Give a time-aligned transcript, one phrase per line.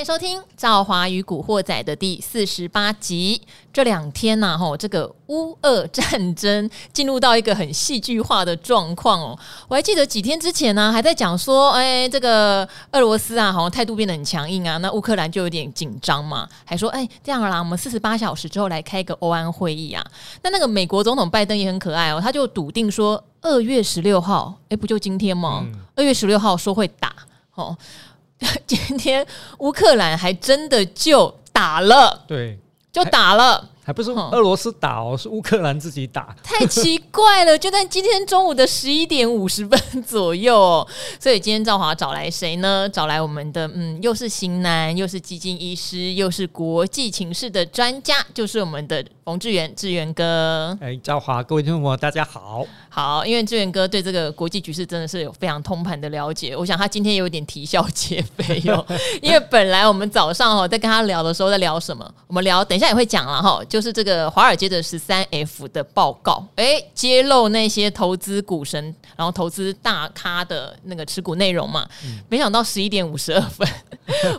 [0.00, 3.38] 欢迎收听《赵华与古惑仔》的第四十八集。
[3.70, 9.38] 这两天呐，吼，这个乌俄战争进入到一个很戏剧化的状况哦。
[9.68, 14.78] 我还记得几天之前呢，还在讲说，哎，这个俄罗斯啊，好像态度变得很强硬啊。
[14.78, 20.02] 那乌克兰就有点紧张嘛，还说，哎，这样啦，我们四十八小时之后来开个欧安会议啊。
[20.42, 25.66] 那那个美国总统拜登也很可爱哦，他就笃定说，二月十六号，哎，不就今天吗？
[25.94, 27.14] 二月十六号说会打，
[27.54, 27.76] 哦。
[28.66, 29.26] 今天
[29.58, 32.58] 乌克兰还真的就打了，对，
[32.92, 33.68] 就打了。
[33.82, 37.58] 还不是俄罗斯打哦，是乌克兰自己打，太奇怪了！
[37.58, 40.86] 就在今天中午的十一点五十分左右哦，
[41.18, 42.88] 所以今天赵华找来谁呢？
[42.88, 50.76] 找来我们的嗯，又是型男，又是基金医师，又是国际情势的专家，就是我们的冯志远，志远哥。
[50.80, 52.66] 哎，赵华，各位听众朋友，大家好。
[52.88, 58.84] 好，因为志远哥对这个国际局势真的是有非常通盘的了解，我想他今天有点啼笑皆非哦。
[59.22, 62.08] 因为本来我们早上哦在跟他聊的时候，在聊什么？
[62.26, 71.88] 我们聊，等一下也会讲了哈，就是这个华尔街的十三 F 的报告，哎，揭露那些投资股神，然后投资大咖的那个持股内容嘛。
[72.04, 73.66] 嗯、没想到十一点五十二分，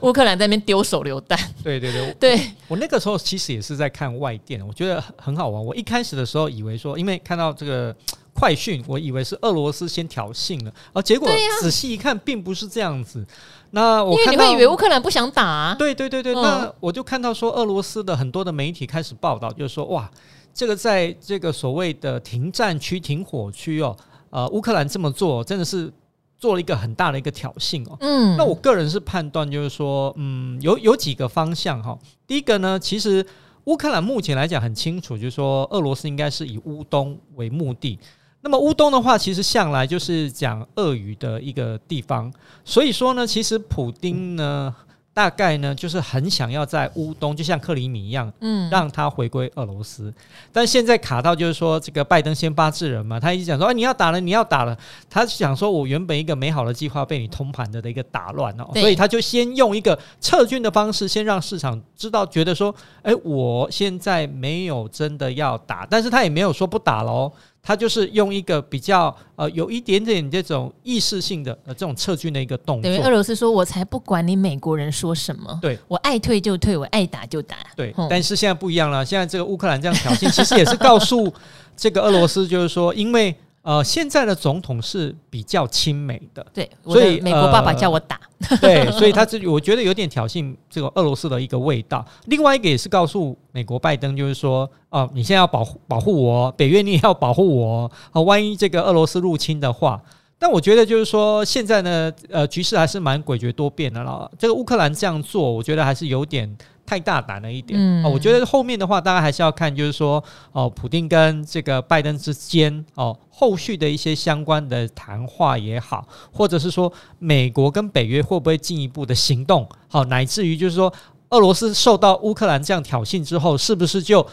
[0.01, 1.39] 乌克兰在那边丢手榴弹。
[1.63, 2.35] 对对对，对
[2.67, 5.65] 我，我那个时候其实也是在看外电，我觉得很好玩。
[5.65, 7.95] 我一开始的时候以为说，因为看到这个。
[8.33, 11.29] 快讯，我以为是俄罗斯先挑衅了，而结果
[11.59, 13.23] 仔细一看，并不是这样子。
[13.71, 15.75] 那我因为你会以为乌克兰不想打啊？
[15.79, 20.09] 对对对对，嗯、那我就看到说，俄罗斯的很多的媒体开始报道，就是说，哇，
[20.53, 23.95] 这个在这个所谓的停战区、停火区哦，
[24.29, 25.91] 呃，乌克兰这么做，真的是
[26.37, 27.97] 做了一个很大的一个挑衅哦。
[28.01, 31.97] 嗯，那我个人是判断，就是说，嗯，有有几个方向哈。
[32.27, 33.25] 第一个呢，其实
[33.65, 37.97] 乌克兰目前来讲很清楚，就是说，俄罗斯应该是以乌东为目的。
[38.41, 42.31] 那么乌东的话，其实向来就是讲俄语的一个地方，
[42.65, 44.75] 所以说呢，其实普丁呢。
[45.13, 50.11] 大概呢，就是很想要在乌东，就像克里米一样，嗯，让他回归俄罗斯。
[50.53, 54.75] 但现在卡到就是说，这个拜登先发制人嘛，他一直讲说，哎，你要打了，你要打了。
[55.09, 67.29] 他想说，我原本一个美好的计划被你通盘的的一个打乱哦，所以他就先用一个撤军的方式，先让市场知道，觉得说，哎，我现在没有真的要打，但是他也没有说不打喽。
[67.63, 72.83] 他就是用一个比较呃有一点点这种意识性的呃这种撤军的一个动作。
[72.83, 81.31] 等于俄罗斯说：“我才不管你美国人说什么，对我爱退就退，我爱打就打。”对，但是现在不一样了，现在这个乌克兰这样挑衅，其实也是告诉
[81.77, 83.35] 这个俄罗斯，就是说，因为。
[83.63, 92.03] 呃，现在的总统是比较亲美的，对，所以美国爸爸叫我打，呃、 对，所以他这我觉得有点挑衅这个俄罗斯的一个味道。
[92.25, 100.01] 另外一个也是告诉美国拜登，就是说，哦、呃，你现在要保护保护我，北约你也要保护我，啊、呃，万一这个俄罗斯入侵的话。
[100.39, 104.31] 但我觉得就是说，现在呢，呃，局势还是蛮诡谲多变的了。
[104.39, 106.51] 这个乌克兰这样做，我觉得还是有点。
[106.91, 110.21] 太大胆了一点，嗯、哦，我觉得后面的话，大家还是要看，就是说，
[110.51, 120.93] 哦，普丁跟这个拜登之间，哦，后续的一些相关的谈话也好，或者是说，美国跟北约会不会进一步的行动，好、哦，乃至于就是说，
[121.29, 124.27] 俄罗斯受到乌克兰这样挑衅之后，是不是就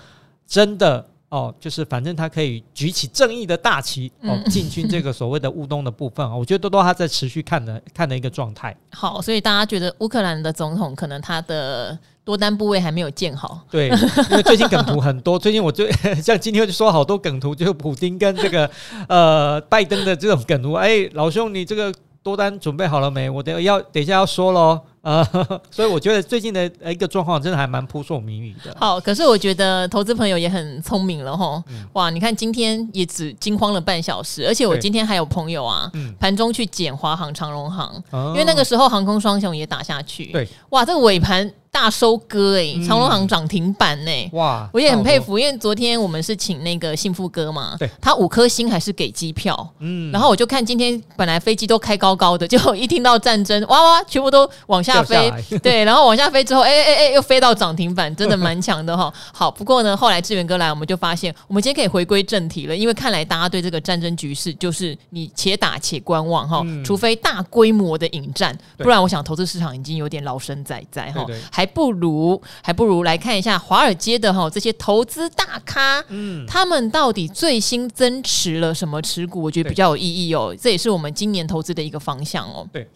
[0.44, 1.10] 真的？
[1.30, 8.74] 哦，就是反正他可以举起正义的大旗哦，进军这个所谓的乌东的部分啊，我觉得多多他在持续看的看的一个状态。
[8.92, 13.60] 好，所以大家觉得乌克兰的总统可能他的多单部位还没有建好。
[13.70, 13.88] 对，
[14.30, 18.70] 因为最近梗图很多，最近我最 像今天就说好多梗图，就是普京跟这个
[19.06, 20.72] 呃拜登的这种梗图。
[20.72, 23.28] 哎，老兄，你这个多单准备好了没？
[23.28, 24.80] 我等要等一下要说喽。
[25.08, 25.24] 呃，
[25.70, 28.76] 所以我觉得最近的一个状况真的还蛮扑朔迷离的。
[28.78, 31.62] 好，可是我觉得投资朋友也很聪明了吼。
[31.68, 40.26] 嗯、哇，你看今天也只惊慌了半小时，而且我今天还有朋友啊，盘中去捡华航、长荣航，因为那个时候航空双雄也打下去。
[40.26, 41.50] 对，哇，这个尾盘。
[41.70, 44.10] 大收割哎、欸，长隆行涨停板呢！
[44.32, 59.12] 哇，我也很佩服，因为昨天我们是请那个幸福哥嘛，对，他五颗星还是给机票，嗯，然后我就看今天本来飞机都开高高的， 结果一听到战争，哇哇，全部都往下飞，下对，然后往下飞之后，哎哎哎，又飞到涨停板，真的蛮强的哈。
[59.32, 71.24] 好，不过呢，后来志远哥来，我们就发现，我们今天可以回归正题了，因为看来大家对这个战争局势就是你且打且观望哈，除非大规模的引战，不然我想投资市场已经有点老生在在哈，
[71.58, 79.42] 还不如还不如来看一下华尔街的哈这些投资大咖，嗯，他们到底最新增持了什么持股？
[79.42, 82.64] 我觉得比较有意义哦，这也是我们今年投资的一个方向哦。
[82.72, 82.88] 对，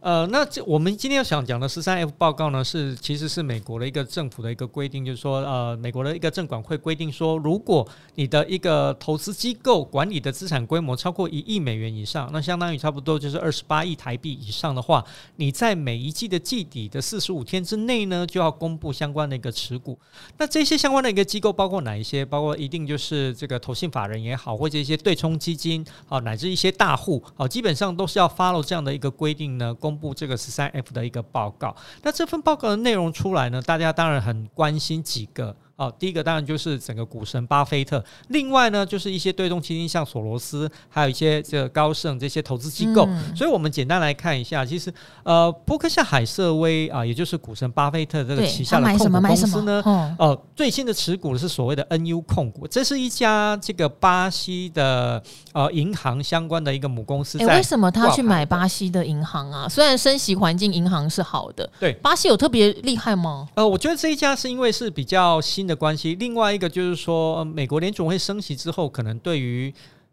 [0.00, 15.04] 呃，那这我们今天要想讲的十三 F 报告呢，是其实是美国的一个政府的一个规定，就是说，呃，美国的一个证管会规定说，如果你的一个投资机构管理的资产规模超过一亿美元以上，那相当于差不多就是二十八亿台币以上的话，
[15.34, 19.98] 你在每一季的季底的四十五天之内呢，就要公布相关的一个持股。
[20.36, 22.24] 那这些相关的一个机构包括哪一些？
[22.24, 29.74] 包括一定就是这个投信法人也好，或者一些对冲基金啊，乃至一些大户啊，基本上都是要 follow 这样的一个规定呢。
[29.88, 35.56] 公布这个十三 F 的一个报告，那这份报告的内容出来呢，大家当然很关心几个。
[35.78, 43.04] 哦，第一个当然就是整个股神巴菲特，另外呢就是一些对冲基金，像索罗斯，还有一些这个高盛这些投资机构。
[43.06, 44.92] 嗯、所以，我们简单来看一下，其实
[45.22, 55.22] 呃，伯克夏海瑟威啊，也就是股神巴菲特这个旗下的控股公司呢，哦、呃，最新的持股是所谓的 NU 控股，这是一家这个巴西的
[55.52, 57.38] 呃银行相关的一个母公司。
[57.38, 59.68] 哎，为什么他去买巴西的银行啊？
[59.68, 63.46] 虽然升息环境银行是好的，对，巴西有特别厉害吗？
[63.54, 65.67] 呃，我觉得这一家是因为是比较新。
[65.68, 69.72] 的关系，另外一个就是说，美国联总会升息之后，可能对于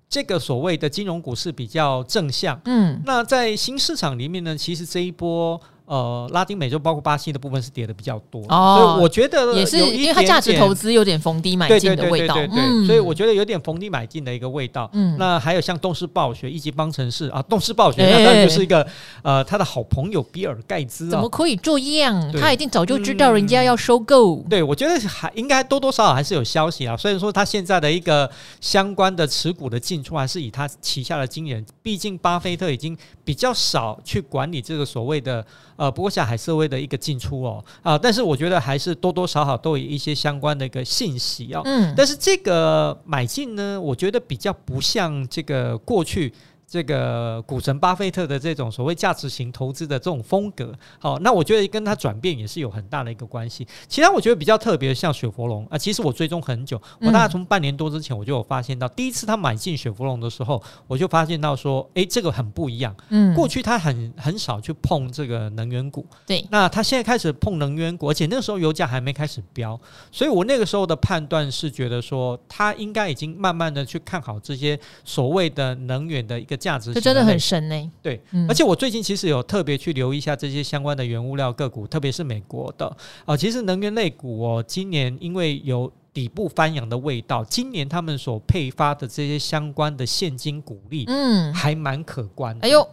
[0.10, 2.60] 这个所谓的金融股市比较正向。
[2.66, 5.60] 嗯，那在新市场里面呢，其实这一波。
[5.86, 14.90] 呃，拉丁美洲包括巴西的部分是跌的比较多，哦、所以我觉得也是因为它价值投资有点逢低买进的味道，对，对，对，对，对，嗯、所以我觉得有点逢低买进的一个味道。
[14.94, 18.92] 嗯，那还有像动视暴雪、一级方程式啊，动视暴雪那当然就是一个、欸、
[19.22, 22.32] 呃，他的好朋友比尔盖茨、啊、怎么可以这样？
[22.34, 24.38] 他一定早就知道人家要收购。
[24.50, 26.98] 对，我觉得还应该多多少少还是有消息啊。
[26.98, 28.28] 虽然说他现在的一个
[28.60, 35.46] 相关的持股的进出还是以他旗下的经理人，毕竟巴菲特已经比较少去管理这个所谓的。
[35.75, 41.62] 呃，不过像海瑟薇的一个进出哦，啊，但是我觉得还是多多少少都有一些相关的一个信息哦。
[41.66, 46.33] 嗯，但是这个买进呢，我觉得比较不像这个过去。
[46.75, 53.66] 这个股神巴菲特的这种所谓价值型投资的这种风格，好，那我觉得跟他转变也是有很大的一个关系。
[53.88, 62.94] 其他我觉得比较特别，像雪佛龙啊，其实我追踪很久，我大概从半年多之前我就有发现到，第一次他买进雪佛龙的时候，我就发现到说，哎，这个很不一样。
[63.07, 69.80] 嗯，过去他很很少去碰这个能源股，对，那他现在开始碰能源股，而且那个时候油价还没开始飙，
[70.12, 76.60] 所以我那个时候的判断是觉得说，他应该已经慢慢的去看好这些所谓的能源的一个。
[76.65, 77.91] 价值这真的很深呢、欸。
[78.01, 82.97] 对，嗯、而且我最近其实有特别去留意一下这些相关的原物料个股，特别是美国的啊、
[83.27, 83.38] 呃。
[83.38, 92.65] 其实能源类股哦，今年因为有底部翻扬的味道，今年他们所配发的这些相关的现金股利，嗯，还蛮可观的。
[92.65, 92.89] 哎呦。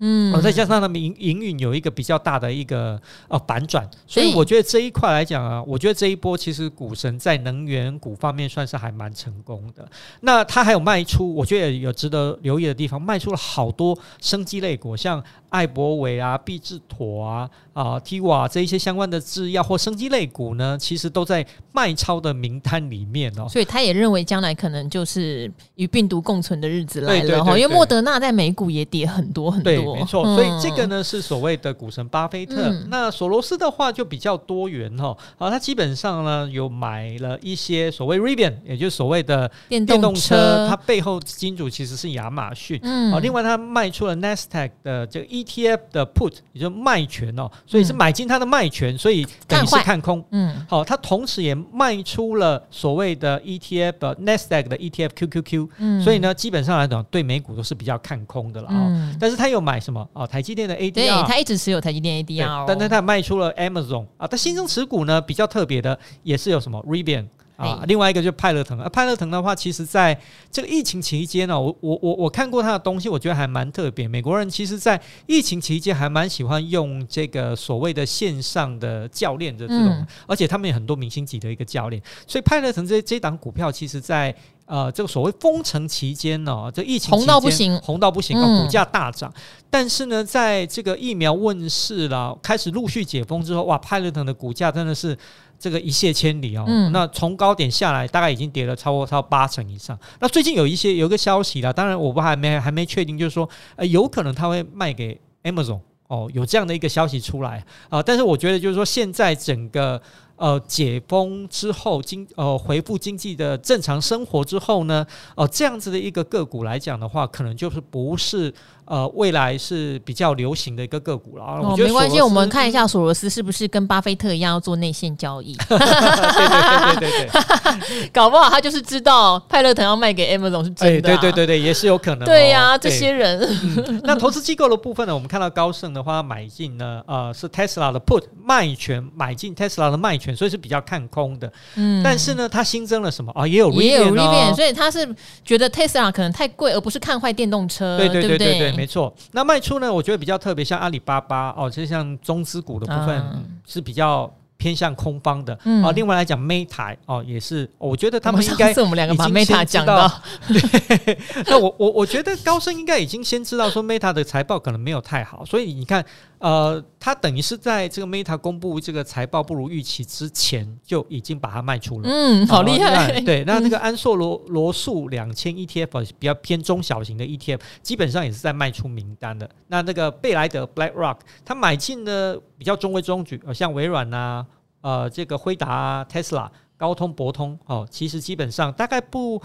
[0.00, 9.88] 嗯，再加上他们营营运有一个比较大的一个呃反转，所以我觉得这一块来讲啊，我觉得这一波其实股神在能源股方面算是还蛮成功的。
[10.20, 15.22] 那他还有卖出，我觉得有值得留意的地方，卖出了好多生机类股，像
[15.54, 23.46] 艾伯维啊、必治妥啊、啊 TIWA 这一些相关的制药或生机类股呢，其实都在卖超的名单里面哦。
[23.48, 29.94] 所以他也认为将来可能就是与病毒共存的日子来了哈，因为莫德纳在美股也跌很多很多。
[29.94, 32.56] 没错，所以这个呢是所谓的股神巴菲特。
[32.56, 42.80] 嗯、那索罗斯的话就比较多元哈，啊，他基本上呢有买了一些所谓 Rivian，也就是所谓的电动车，它背后金主其实是亚马逊。
[42.82, 50.24] 嗯，啊，另外他卖出了 Nasdaq 的这个 ETF 的 Put，也就是卖权哦，所以是买进它的卖权，所以等于是看空。
[50.30, 55.68] 嗯，好，他同时也卖出了所谓的 ETF 的 Nasdaq 的 ETF QQQ。
[55.78, 58.86] 嗯，所以呢，基本上来讲对美股都是比较看空的了啊。
[58.88, 59.84] 嗯，但是他又买。
[59.84, 60.08] 什么？
[60.14, 70.18] 哦，台积电的 ADR，对，他一直持有台积电 ADR，哦，但是他卖出了 Amazon 啊，他新增持股呢比较特别的也是有什么？Rivian 啊，另外一个就是派乐腾啊，派乐腾的话，其实在
[70.50, 74.08] 这个疫情期间呢，我我我我看过他的东西，我觉得还蛮特别。
[74.08, 84.34] 美国人其实，在疫情期间还蛮喜欢用这个所谓的线上的教练的这种，嗯、而且他们有很多明星级的一个教练，所以派乐腾这这档股票，其实在。
[84.66, 89.30] 呃，这个所谓封城期间呢、哦，这疫情红到不行，红到不行，嗯、股价大涨。
[89.68, 95.14] 但是呢，在这个疫苗问世了，开始陆续解封之后，哇，派乐腾的股价真的是
[95.64, 96.66] 这个一泻千里哦。
[96.68, 99.98] 嗯、那从高点下来，大概已经跌了超过超八成以上。
[100.20, 108.02] 那最近有一些有一个消息啦，当然我们还没还没确定，就是说，呃，有可能他会卖给 Amazon 哦，有这样的一个消息出来啊。
[108.02, 109.98] 但是我觉得就是说，现在整个。
[110.36, 115.06] 呃解封之后经呃恢复经济的正常生活之后呢，
[115.36, 118.52] 哦、呃、这样子的一个个股来讲的话，可能就是不是。
[118.86, 121.58] 呃，未来是比较流行的一个个股了啊。
[121.62, 125.54] 哦，没关系，我们看一下索罗斯是不是跟巴菲特一样要做内线交易。
[125.68, 131.16] 对对对对对对， 搞不好他就是知道派乐腾要卖给 Amazon 是真的，啊。
[131.16, 132.26] 对对对对，也是有可能，哦。
[132.26, 133.40] 对呀，啊，这些人。
[133.86, 135.14] 嗯，那投资机构的部分呢？
[135.14, 141.50] 我们看到高盛的话买进呢，呃，是 Tesla 的 Put 卖权买进 Tesla 的卖权，所以是比较看空的。
[141.76, 142.02] 嗯。
[142.02, 143.46] 但是呢，他新增了什么啊？
[143.46, 145.08] 也有也有 Rivian，所以他是
[145.44, 147.96] 觉得 Tesla 可能太贵，而不是看坏电动车。
[147.98, 148.73] 对对对对对，对。
[148.76, 149.92] 没错，那卖出呢？
[149.92, 153.24] 我觉得比较特别，像阿里巴巴哦，就像中资股的部分
[153.66, 155.58] 是比较偏向空方的。
[155.64, 160.10] 嗯、哦，另外来讲，Meta 哦也是，我觉得他们应该我们两个把 Meta 讲到。
[160.48, 166.04] 对，那我我我觉得高盛应该已经先知道说 Meta 的财报可能没有太好，所以你看。
[166.38, 172.08] 呃，他等于是在这个 Meta 公布这个财报不如预期之前，就已经把它卖出了。
[172.08, 173.20] 嗯，好厉害。
[173.20, 179.48] 对， 那那个安硕罗罗素两千 ETF 比较偏中小型的 ETF，基本上也是在卖出名单的。
[179.68, 184.46] 那那个贝莱德 BlackRock，它买进的比较中规中矩，呃像微软呐、啊，
[184.82, 189.40] 呃，这个辉达、啊、Tesla、高通、博通，哦，其实基本上大概不。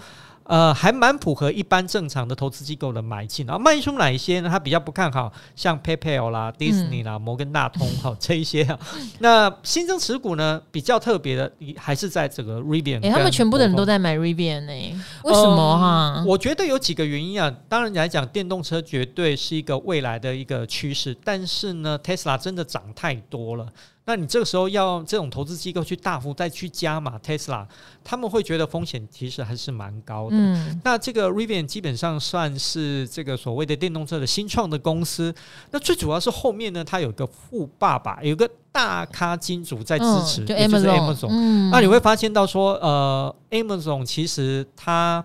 [0.50, 4.48] 呃，还蛮符合一般正常的投资机构的买进，然后卖出哪一些呢？
[4.50, 8.66] 他比较不看好，像 PayPal 啦、Disney 啦、摩根大通 哈这一些。
[9.20, 12.96] 那新增持股呢，比较特别的，还是在这个 Rivian。
[12.96, 14.96] 哎、欸，他们全部的人都在买 Rivian 呢、欸？
[15.22, 16.24] 为什么哈、呃？
[16.26, 17.48] 我觉得有几个原因啊。
[17.68, 23.68] 当然来讲，电动车绝对是一个未来的一个趋势，但是呢，Tesla 真的涨太多了。
[24.10, 27.64] 那你这个时候要这种投资机构去大幅再去加码 Tesla，
[28.02, 30.34] 他们会觉得风险其实还是蛮高的。
[30.36, 35.32] 嗯，那这个 Rivian 基本上算是这个所谓的电动车的新创的公司。
[35.70, 40.98] 那最主要是后面呢，它有个富爸爸，有个大咖金主在支持，嗯、就 Amazon。
[40.98, 45.24] Amazon，嗯、那你会发现到说，呃，Amazon 其实它。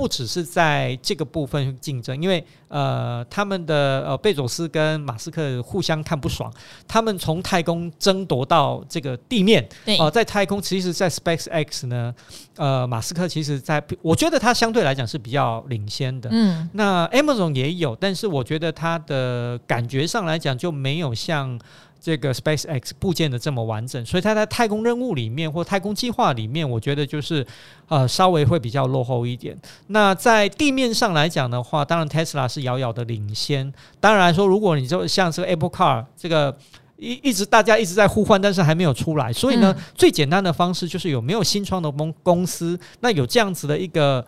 [0.00, 6.50] 不只是在这个部分竞争，因为呃，他们的呃贝佐斯跟马斯克互相看不爽，
[6.88, 9.62] 他们从太空争夺到这个地面，
[9.98, 12.14] 哦、呃，在太空，其实，在 SpaceX 呢，
[12.56, 16.30] 呃，马斯克其实在，我觉得他相对来讲是比较领先的。
[16.32, 21.60] 嗯，那 Amazon 也有，但是我觉得他的感觉上来讲就没有像。
[22.00, 27.46] 这个 SpaceX 部件的这么完整，所以它在太空任务里面或太空计划里面，我觉得就是
[27.88, 29.56] 呃稍微会比较落后一点。
[29.88, 33.70] 那在地面上来讲的话，当然 Tesla 是遥遥的领先。
[34.00, 36.56] 当然来说，如果你就像这个 Apple Car 这个
[36.96, 44.26] 一一直大家一直在呼唤，但是还没有出来，所以呢，嗯、最简单的方式就是有没有新创的公公司，那有这样子的一个。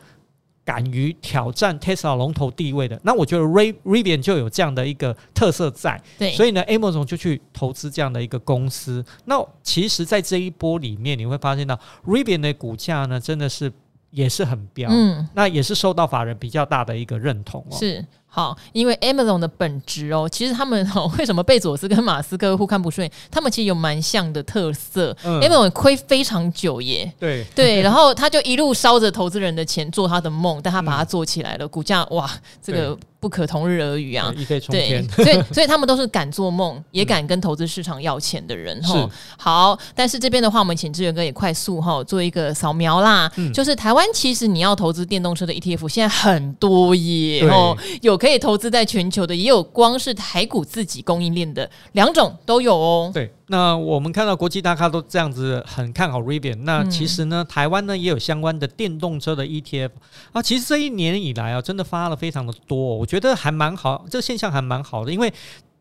[0.64, 9.04] 敢于挑战 Tesla 龙头地位的，那我觉得 Rivian 就有这样的一个特色在，对，所以呢，Amazon 就去投资这样的一个公司。
[9.25, 13.73] 那其实，在这一波里面，你会发现到 Rivian 的股价呢，真的是
[14.11, 17.76] 也是很飙，嗯，那也是受到法人比较大的一个认同哦。
[17.76, 18.04] 是。
[18.35, 23.12] 好，因为 Amazon 的本质哦，其实他们哦， 为什么贝佐斯跟马斯克互看不顺眼？
[23.31, 25.15] 他们其实有蛮像的特色。
[25.23, 32.31] 嗯、Amazon 亏非常久耶，对对， 然后他就一路烧着投资人的钱做他的梦，但他把它做起来了，嗯、股价哇，
[32.62, 32.99] 这个。
[33.23, 34.35] 不可同日而语啊！
[34.69, 39.09] 对，所以 所以他们都是敢做梦，也敢跟投资市场要钱的人哈。
[39.38, 43.31] 好，但是这边的话，我们请志远哥也快速哈做一个扫描啦。
[43.55, 53.12] 就是台湾其实你要投资电动车的 ETF，现在很多耶哦，有可以投资在全球的，也有光是台股自己供应链的，两种都有哦。
[53.14, 53.33] 对。
[53.49, 59.91] 那我们看到国际大咖都这样子很看好 Rivian，那其实呢，台湾呢也有相关的电动车的 ETF
[60.33, 60.41] 啊。
[60.41, 65.33] 其实这一年以来啊，真的发了非常的多，我觉得还蛮好，这个现象还蛮好的，因为。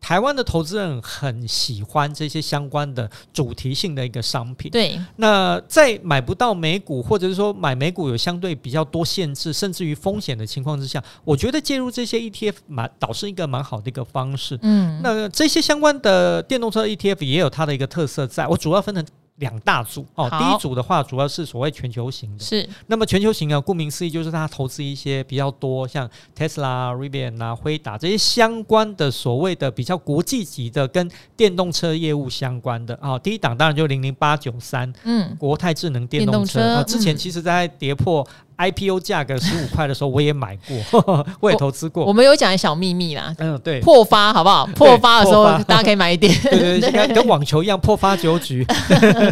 [0.02, 4.70] 台湾的投资人很喜欢这些相关的主题性的一个商品。
[4.70, 14.58] 对，那在买不到美股，或者是说买美股有相对比较多限制，甚至于风险的情况之下，我觉得介入这些 ETF 蛮倒是一个蛮好的一个方式。
[14.62, 19.06] 嗯，那这些相关的电动车 ETF 也有它的一个特色在，我主要分成。
[19.42, 22.66] 两大组哦，第一组的话主要是所谓全球型的，是。
[22.86, 33.18] 那么全球型啊，顾名思义就是它投资一些比较多，像 Tesla、Rivian 啊、辉达这些相关的所谓的比较国际级的跟电动车业务相关的啊。
[33.18, 38.26] 第一档当然就零零八九三，嗯，国泰智能电动车，动车啊，之前其实在跌破。
[38.70, 40.56] IPO 价格十五块的时候，我也买
[40.90, 42.04] 过， 我也投资过。
[42.04, 44.66] 我们有讲小秘密啦，嗯，对，破发好不好？
[44.74, 48.64] 破发的时候大家可以买一点，对 对对， 跟网球一样，破发九局，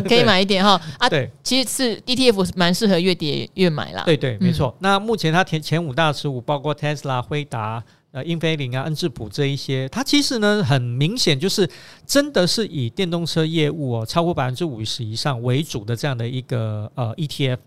[0.08, 0.80] 可以买一点哈。
[0.98, 4.02] 啊，对，其实是 ETF 蛮适合越跌越买啦。
[4.04, 4.74] 对对，没错。
[4.80, 7.82] 那目前它前前五大持股包括 Tesla、辉达。
[8.12, 11.68] 呃，英飞凌啊、恩智浦这一些，它其实呢，很明显就是
[12.04, 17.58] 真的是以电动车业务哦，超过百分之五十以上为主的这样的一个呃 ETF，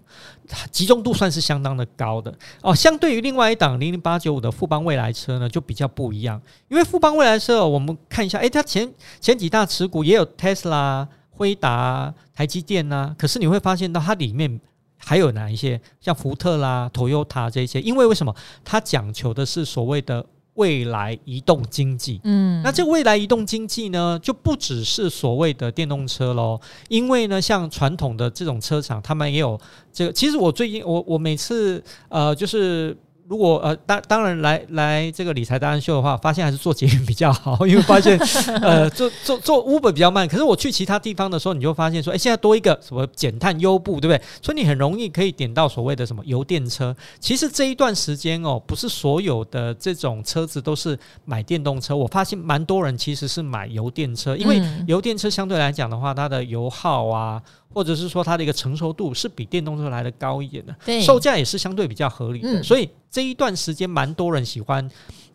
[0.69, 2.75] 集中度算是相当的高的哦。
[2.75, 14.59] 相对于另外一档零零八九五的富邦未来车呢，就比较不一样，因为富邦未来车哦，我们看一下，诶，它前前几大持股也有 Tesla、辉达、台积电呐、啊，可是你会发现到它里面。
[15.03, 17.81] 还有哪一些像福特啦、Toyota 这些？
[17.81, 22.21] 因为为什么它讲求的是所谓的未来移动经济？
[22.23, 26.59] 嗯，那这未来移动经济呢，就不只是所谓的电动车喽。
[26.87, 29.59] 因为呢，像传统的这种车厂，他们也有
[29.91, 30.13] 这个。
[30.13, 32.95] 其实我最近，我我每次呃，就是。
[33.27, 38.17] 如果呃当当然来来这个理财达人秀的话，发现还是做捷运比较好，因为发现
[38.61, 40.27] 呃做做做 Uber 比较慢。
[40.27, 44.21] 可是我去其他地方的时候，你就发现说，哎，现在多一个什么减碳优步，对不对？
[44.41, 46.95] 所以你很容易可以点到所谓的什么油电车。
[47.19, 51.95] 其实这一段时间哦，不是所有的这种车子都是买电动车。
[51.95, 57.41] 我发现蛮多人其实是买油电车，因为油电车相对来讲的话，它的油耗啊。
[57.73, 64.87] 或者是说它的一个成熟度是比电动车来的高一点的，对，售价也是相对比较合理的，嗯、所以这一段时间蛮多人喜欢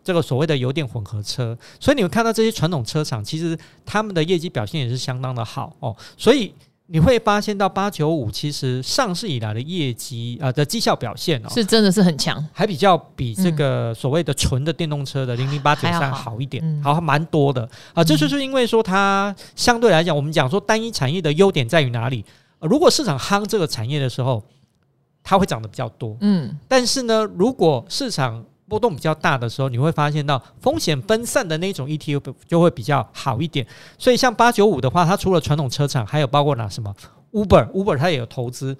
[0.03, 6.53] 这个所谓的油电混合车，所以你会看到这些传统车厂其实他们的业绩表现也是相当的好哦，所以。
[6.91, 18.03] 你会发现到八九五其实上市以来的业绩啊的绩效表现哦，是真的是很强，还比较比这个所谓的纯的电动车的零零八九三好一点，好蛮多的啊。
[18.03, 22.25] 这就是因为说它相对来讲，我们讲说单一产业的优点在于哪里？
[22.59, 24.43] 如果市场夯这个产业的时候，
[25.21, 26.57] 它会涨得比较多，嗯。
[26.67, 33.65] 但是呢，如果市场波动比较大的时候，你会发现到风险分散的那种 ETF 就会比较好一点。
[33.97, 36.95] 所以像八九五的话，它除了传统车厂，还有包括哪什么
[37.33, 38.77] Uber，Uber 它也有投资。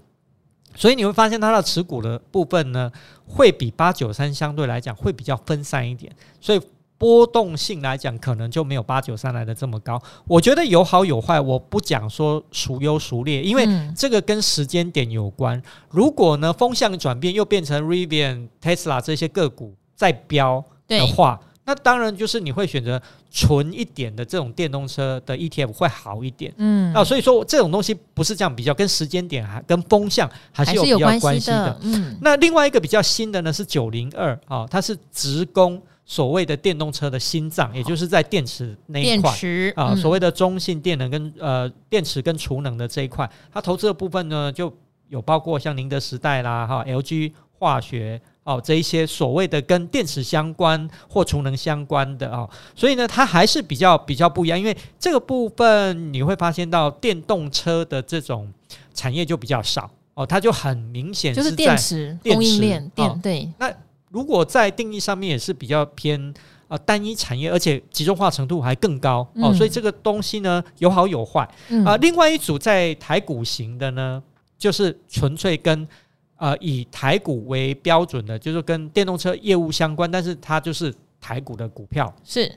[0.75, 2.91] 所以你会发现它的持股的部分呢，
[3.25, 6.15] 会比八九三相对来讲会比较分散一点。
[6.39, 6.61] 所以
[6.99, 9.99] 波动性来讲，可能就没有八九三来的这么高。
[10.27, 15.59] 我觉得有好有坏，我不讲说孰优孰劣，因为这个跟时间点有关。
[15.89, 19.73] 如果呢风向转变，又变成 Rivian、Tesla 这些个股。
[19.99, 26.53] 在飙的话，那当然就是你会选择纯一点的这种电动车的 ETF 会好一点。
[26.55, 31.77] 嗯，啊，所以说这种东西不是这样比较，跟时间点还跟风向还是有比较关系的。
[31.81, 39.31] 嗯，那另外一个比较新的呢是九零二啊，它是直攻所谓的电动车的心脏，也就是在电池那一块
[39.75, 44.73] 啊，所谓的中性电能跟呃电池跟储能的这一块，它投资的部分呢就
[45.07, 48.19] 有包括像宁德时代啦哈，LG 化学。
[48.45, 58.51] 哦，这一些所谓的跟电池相关或储能相关的哦，所以呢，它还是比较比较不一样，因为这个部分你会发现到电动车的这种
[58.91, 63.47] 产业就比较少哦，它就很明显是在电池供应链电对。
[63.59, 63.71] 那
[64.09, 66.33] 如果在定义上面也是比较偏
[66.67, 71.47] 啊单一产业，而且集中化程度还更高哦，所以这个东西呢有好有坏
[71.85, 71.95] 啊。
[71.97, 74.21] 另外一组在台股型的呢，
[74.57, 75.87] 就是纯粹跟。
[76.41, 82.15] 呃，以台股为标准的，就是跟电动车业务相关，但是它就是台股的股票。
[82.23, 82.49] 是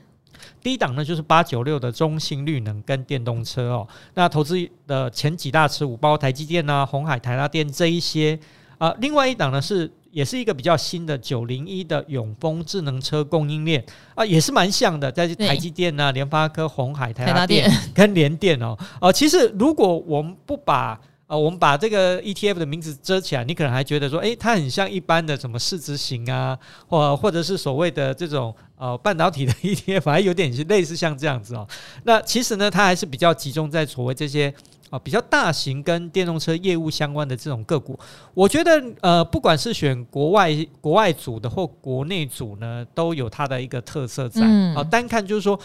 [0.61, 3.85] 第一档呢，就是八九六的中兴绿能跟电动车哦。
[4.13, 4.55] 那投资
[4.87, 8.39] 的前几大持股，包括台积电啊、红海、台达电这一些。
[8.77, 18.77] 啊、呃，另外一档呢是也是一个比较新的九零一的永丰智能车供应链啊、呃，也是蛮像的，在台积电啊、联发科、红海、台达电跟联电哦。
[19.01, 26.55] 哦、呃，其实如果我们不把呃，我们把这个 ETF 的名字遮起来，你可能还觉得说，诶，它很像一般的什么市值型啊，
[26.87, 31.67] 或或者是所谓的这种呃半导体的 ETF，还有点类似像这样子哦。
[32.03, 34.53] 那其实呢，它还是比较集中在所谓这些
[34.93, 37.99] 啊、呃、比较大型跟电动车业务相关的这种个股。
[38.35, 44.41] 我觉得呃，不管是选国外国外组的或国内组呢，都有它的一个特色在。
[44.41, 45.59] 啊、嗯呃，单看就是说，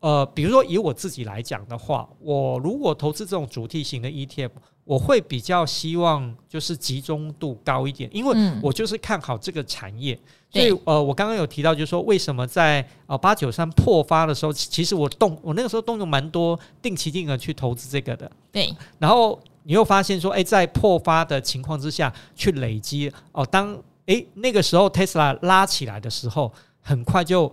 [0.00, 4.50] 呃，比如说以我自己来讲的话，我如果投资这种主题型的 ETF。
[4.90, 18.74] 我会比较希望就是集中度高一点，因为我就是看好这个产业，嗯、所以呃，我刚刚有提到就是说，为什么在呃八九三破发的时候，其实我动我那个时候动用蛮多定期定额去投资这个的，对。
[18.98, 27.52] 然后你又发现说，哎，在破发的情况之下去累积哦、呃，当哎那个时候 Tesla 拉起来的时候，很快就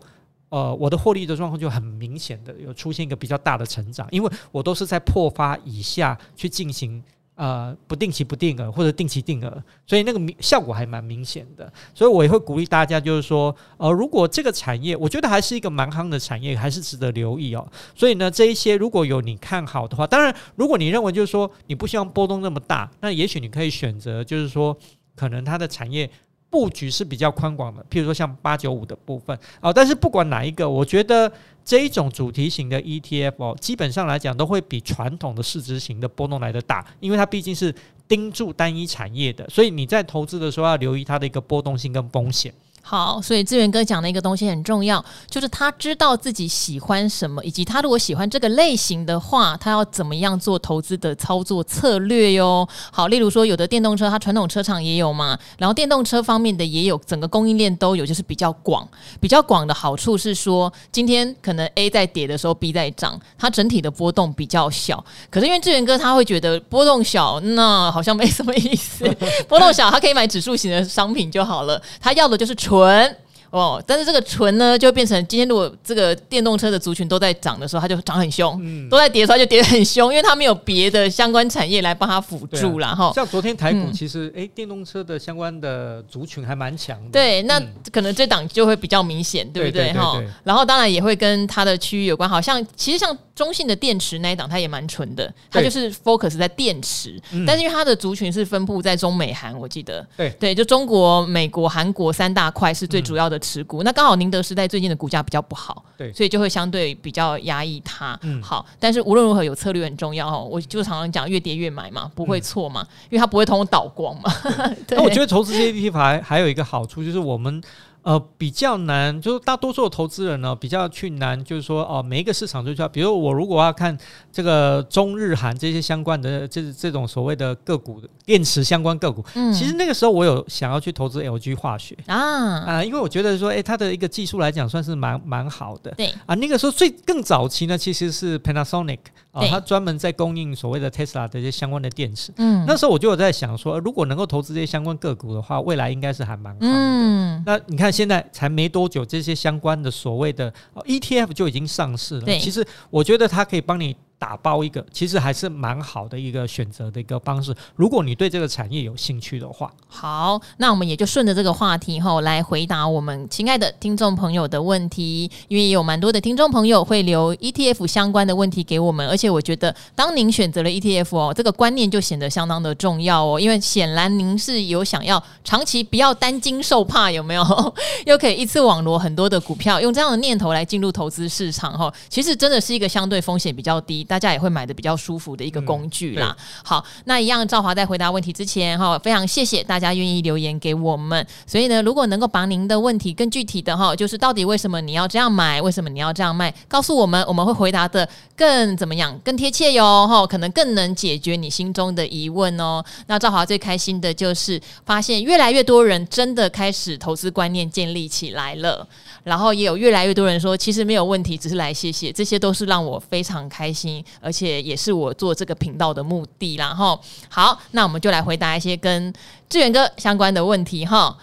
[0.50, 7.04] 呃我的获利的状况就很明显的有出现一个比较大的成长，因为我都是在破发以下去进行。
[7.38, 11.72] 呃，不定期不定额或者定期定额，所以那个明效果还蛮明显的。
[11.94, 17.66] 所以我也会鼓励大家，就是说，呃，如果这个产业，我觉得还是一个蛮夯的产业，还是值得留意哦。
[17.94, 24.76] 所以呢，这一些如果有你看好的话，当然，如果你认为就是说你不希望波动那么大，那也许你可以选择就是说，
[25.16, 26.10] 可能它的产业
[26.50, 29.72] 布局是比较宽广的，譬如说像八九五的部分啊。
[29.72, 31.32] 但是不管哪一个，我觉得
[31.66, 37.74] 这一种主题型的 ETF 哦，基本上来讲都会比传统的市值型的波动来的大，因为它毕竟是
[38.08, 42.54] 盯住单一产业的，所以你在投资的时候要留意它的一个波动性跟风险。
[42.90, 52.66] 好，所以志远哥讲的一个东西很重要，就是他知道自己喜欢什么，以及他如果喜欢这个类型的话，他要怎么样做投资的操作策略哟。
[52.90, 58.88] 好，例如说有的电动车，它传统车厂也有嘛，然后电动车方面的也有，整个供应链都有，就是比较广。
[59.20, 65.04] 比较广的好处是说，今天可能 A 在跌的时候，B 在涨，它整体的波动比较小。
[65.30, 69.04] 可是因为志远哥他会觉得波动小，那好像没什么意思。
[69.50, 72.77] 波动小，他可以买指数型的商品就好了，他要的就是纯。
[72.78, 73.27] 滚。
[73.50, 83.06] 哦，但是这个纯呢，就变成今天如果这个电动车的族群都在涨的时候，它就涨很凶；嗯、都在跌的时候，就跌得很凶，因为它没有别的相关产业来帮它辅助了哈。
[83.08, 87.12] 啊、像昨天台股其实，哎、嗯，电动车的相关的族群还蛮强的。
[87.12, 89.94] 对，那可能这档就会比较明显，对不对？
[89.94, 90.22] 哈？
[90.44, 93.18] 然后当然也会跟它的区域有关，好像其实像。
[93.38, 100.32] 中信的电池那一档，它也蛮纯的，它就是 focus 在电池，但是因为它的族群是分布在中美韩，我记得，对。
[100.40, 103.84] 对，就中国、美国、韩国三大块是最主要的持股。
[103.84, 108.18] 嗯、那刚好宁德时代最近的股价比较不好，对，所以就会相对比较压抑它。
[108.24, 114.32] 嗯，好，但是无论如何有策略很重要哦，我就常常讲越跌越买嘛，不会错嘛，嗯、因为它不会通通倒光嘛。
[114.90, 117.62] 那我觉得投资这些 ETF 还还有一个好处就是我们。
[118.08, 123.98] 呃，比较难，就是大多数的投资人呢，比较去难，就是说，哦、呃，每一个市场就要，比如我如果要看
[124.32, 131.98] 这个中日韩这些相关的，这这种所谓的个股电池相关个股，嗯，其实那个时候我有想要去投资 LG 化学。
[132.06, 132.16] 啊。
[132.16, 136.14] 啊、呃，因为我觉得说，哎，它的一个技术来讲算是蛮蛮好的，对。
[136.26, 139.00] 啊，那个时候最更早期呢，其实是 Panasonic
[139.32, 147.97] 啊、呃，它专门在供应所谓的 Tesla 的一些相关的电池，嗯，那时候我就有在想说，如果能够投资这些相关个股的话，未来应该是还蛮好的，嗯，那你看。
[147.98, 150.54] 现在才没多久，这些相关的所谓的
[150.86, 152.22] ETF 就已经上市了。
[152.22, 153.96] 对其实我觉得它可以帮你。
[154.20, 157.56] 打包一个，其实还是蛮好的一个选择的一个方式。
[157.76, 165.30] 如果你对这个产业有兴趣的话，好，那我们也就顺着这个话题后来回答我们亲爱的听众朋友的问题。
[165.48, 173.40] 因为有蛮多的听众朋友会留 ETF 相关的问题给我们，而且我觉得当您选择了 ETF 哦，这个观念就显得相当的重要哦。
[173.40, 177.74] 因为显然您是有想要长期不要担惊受怕，有没有？
[178.06, 184.07] 又可以一次网罗很多的股票，用这样的念头来进入投资市场哈，其实真的是一个相对风险比较低。
[184.08, 186.36] 大家也会买的比较舒服的一个工具啦。
[186.40, 191.26] 嗯、好，那一样，赵华在回答问题之前哈，非常谢谢大家愿意留言给我们。
[191.46, 202.84] 所以呢，如果能够把您的问题更具体的哈，就是到底为什么你要这样买，为什么你要这样卖，告诉我们，我们会回答的更怎么样，更贴切哟哈，可能更能解决你心中的疑问哦。
[203.08, 208.88] 那赵华最开心的就是发现越来越多人真的开始投资观念建立起来了。
[209.24, 216.74] 然后也有越来越多人说，其实没有问题，只是来谢谢，这些都是让我非常开心，而且也是我做这个频道的目的啦。
[216.74, 219.14] 哈，好，那我们就来回答一些跟
[219.50, 221.18] 志远哥相关的问题哈。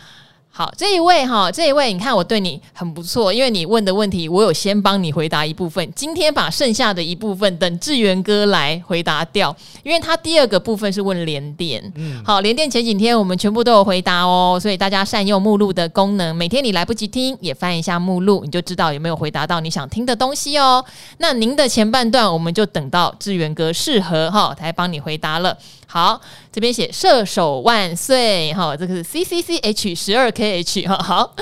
[0.57, 20.85] 好，这一位哈，这一位，你看我对你很不错，因为你问的问题，我有先帮你回答一部分，今天把剩下的一部分等志远哥来回答掉，因为他第二个部分是问联电，嗯，好，联电前几天我们全部都有回答哦，所以大家善用目录的功能，每天你来不及听也翻一下目录，你就知道有没有回答到你想听的东西哦。
[21.19, 25.59] 那您的前半段我们就等到志远哥适合哈，才帮你回答了。
[25.95, 30.97] 好，这边写射手万岁哈，这个是 C C C H 十二 K H 哈。
[30.97, 31.37] 好，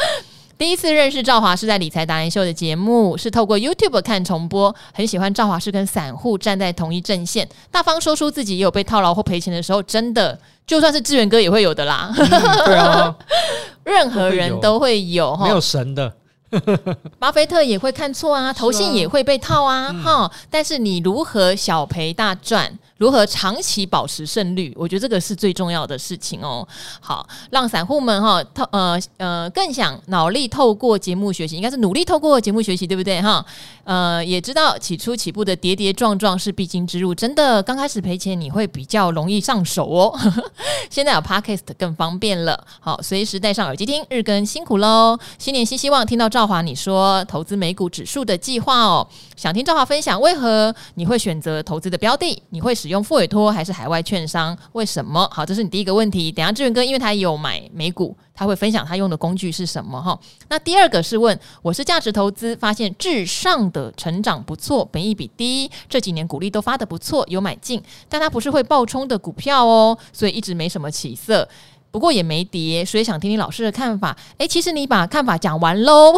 [0.58, 12.12] 第一次认识赵华是在理财达人秀的节目，是透过 YouTube 看重播，很喜欢赵华是跟散户站在同一阵线，大方说出自己也有被套牢或赔钱的时候，真的就算是志远哥也会有的啦。
[12.14, 12.28] 嗯、
[12.66, 13.16] 对啊，
[13.84, 16.12] 任何人都会有哈，没有神的。
[17.18, 20.30] 巴菲特也会看错啊，投信也会被套啊，哈、嗯。
[20.50, 22.70] 但是你如何小赔大赚？
[23.02, 24.72] 如何长期保持胜率？
[24.76, 26.64] 我觉得这个是最重要的事情哦。
[27.00, 33.44] 好，让散户们哈透呃呃更想脑力透过节目学习，应该是努力透过节目学习，对不对哈？
[33.82, 40.16] 呃，也知道起初起步的跌跌撞撞是必经之路，真的刚开始赔钱你会比较容易上手哦。
[40.88, 45.18] 现在有 Podcast 更方便了，好，随时戴上耳机听，日更辛苦喽。
[45.38, 52.40] 新年新希望，听到赵华你说投资美股指数的计划哦，想听赵华分享为何你会选择投资的标的？
[52.50, 54.56] 你会使用用富委托还是海外券商？
[54.72, 55.28] 为什么？
[55.32, 56.30] 好，这是你第一个问题。
[56.30, 60.18] 等下志远哥，因为他有买美股，他会分享他用的工具是什么哈。
[60.48, 71.48] 那第二个是问，我是价值投资，发现至上的成长不错，本益比低，这几年股利都发的不错，有买进，但它不是会爆冲的股票哦，所以一直没什么起色。
[71.92, 74.16] 不过也没跌，所以想听听老师的看法。
[74.38, 76.14] 哎，其实你把看法讲完喽，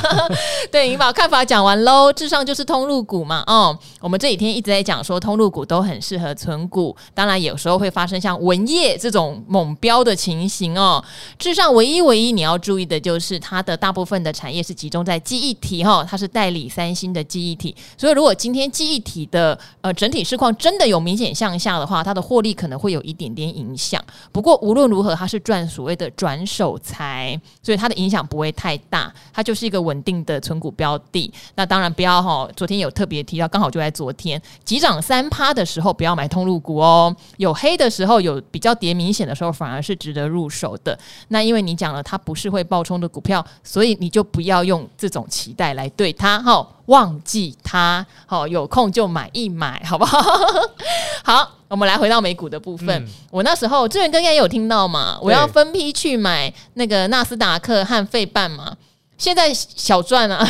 [0.70, 2.12] 对，你把看法讲完喽。
[2.12, 11.02] 至上就是通路股嘛，哦，我们这几天一直在讲说通路股都很适合存股，当然有时候会发生像文业这种猛飙的情形哦。
[11.38, 23.98] 至上唯一唯一你要注意的就是它的大部分的产业是集中在记忆体哈、哦，它是代理三星的记忆体，所以如果今天记忆体的呃整体市况真的有明显向下的话，它的获利可能会有一点点影响。
[24.30, 31.32] 不过无论如何，它是赚所谓的转手财，所以它的影响不会太大，它就是一个稳定的存股标的。
[31.54, 37.14] 那当然不要哈，昨天有特别提到，刚好就在昨天急涨三趴的时候，不要买通路股哦。
[37.36, 40.98] 有黑的时候，有比较跌明显的时候，反而是值得入手的。
[41.28, 46.66] 那因为你讲了，它不是会爆冲的股票，所以你就不要用这种期待来对它哈。
[46.86, 50.18] 忘记它，好，有空就买一买，好不好？
[51.24, 52.88] 好，我们来回到美股的部分。
[52.88, 58.76] 嗯、我那时候志远哥应该也有听到嘛，我要分批去买那个纳斯达克和费半嘛。
[59.18, 60.46] 现在小赚啊，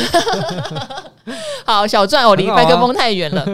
[1.64, 3.46] 好小赚，我离麦克风太远了。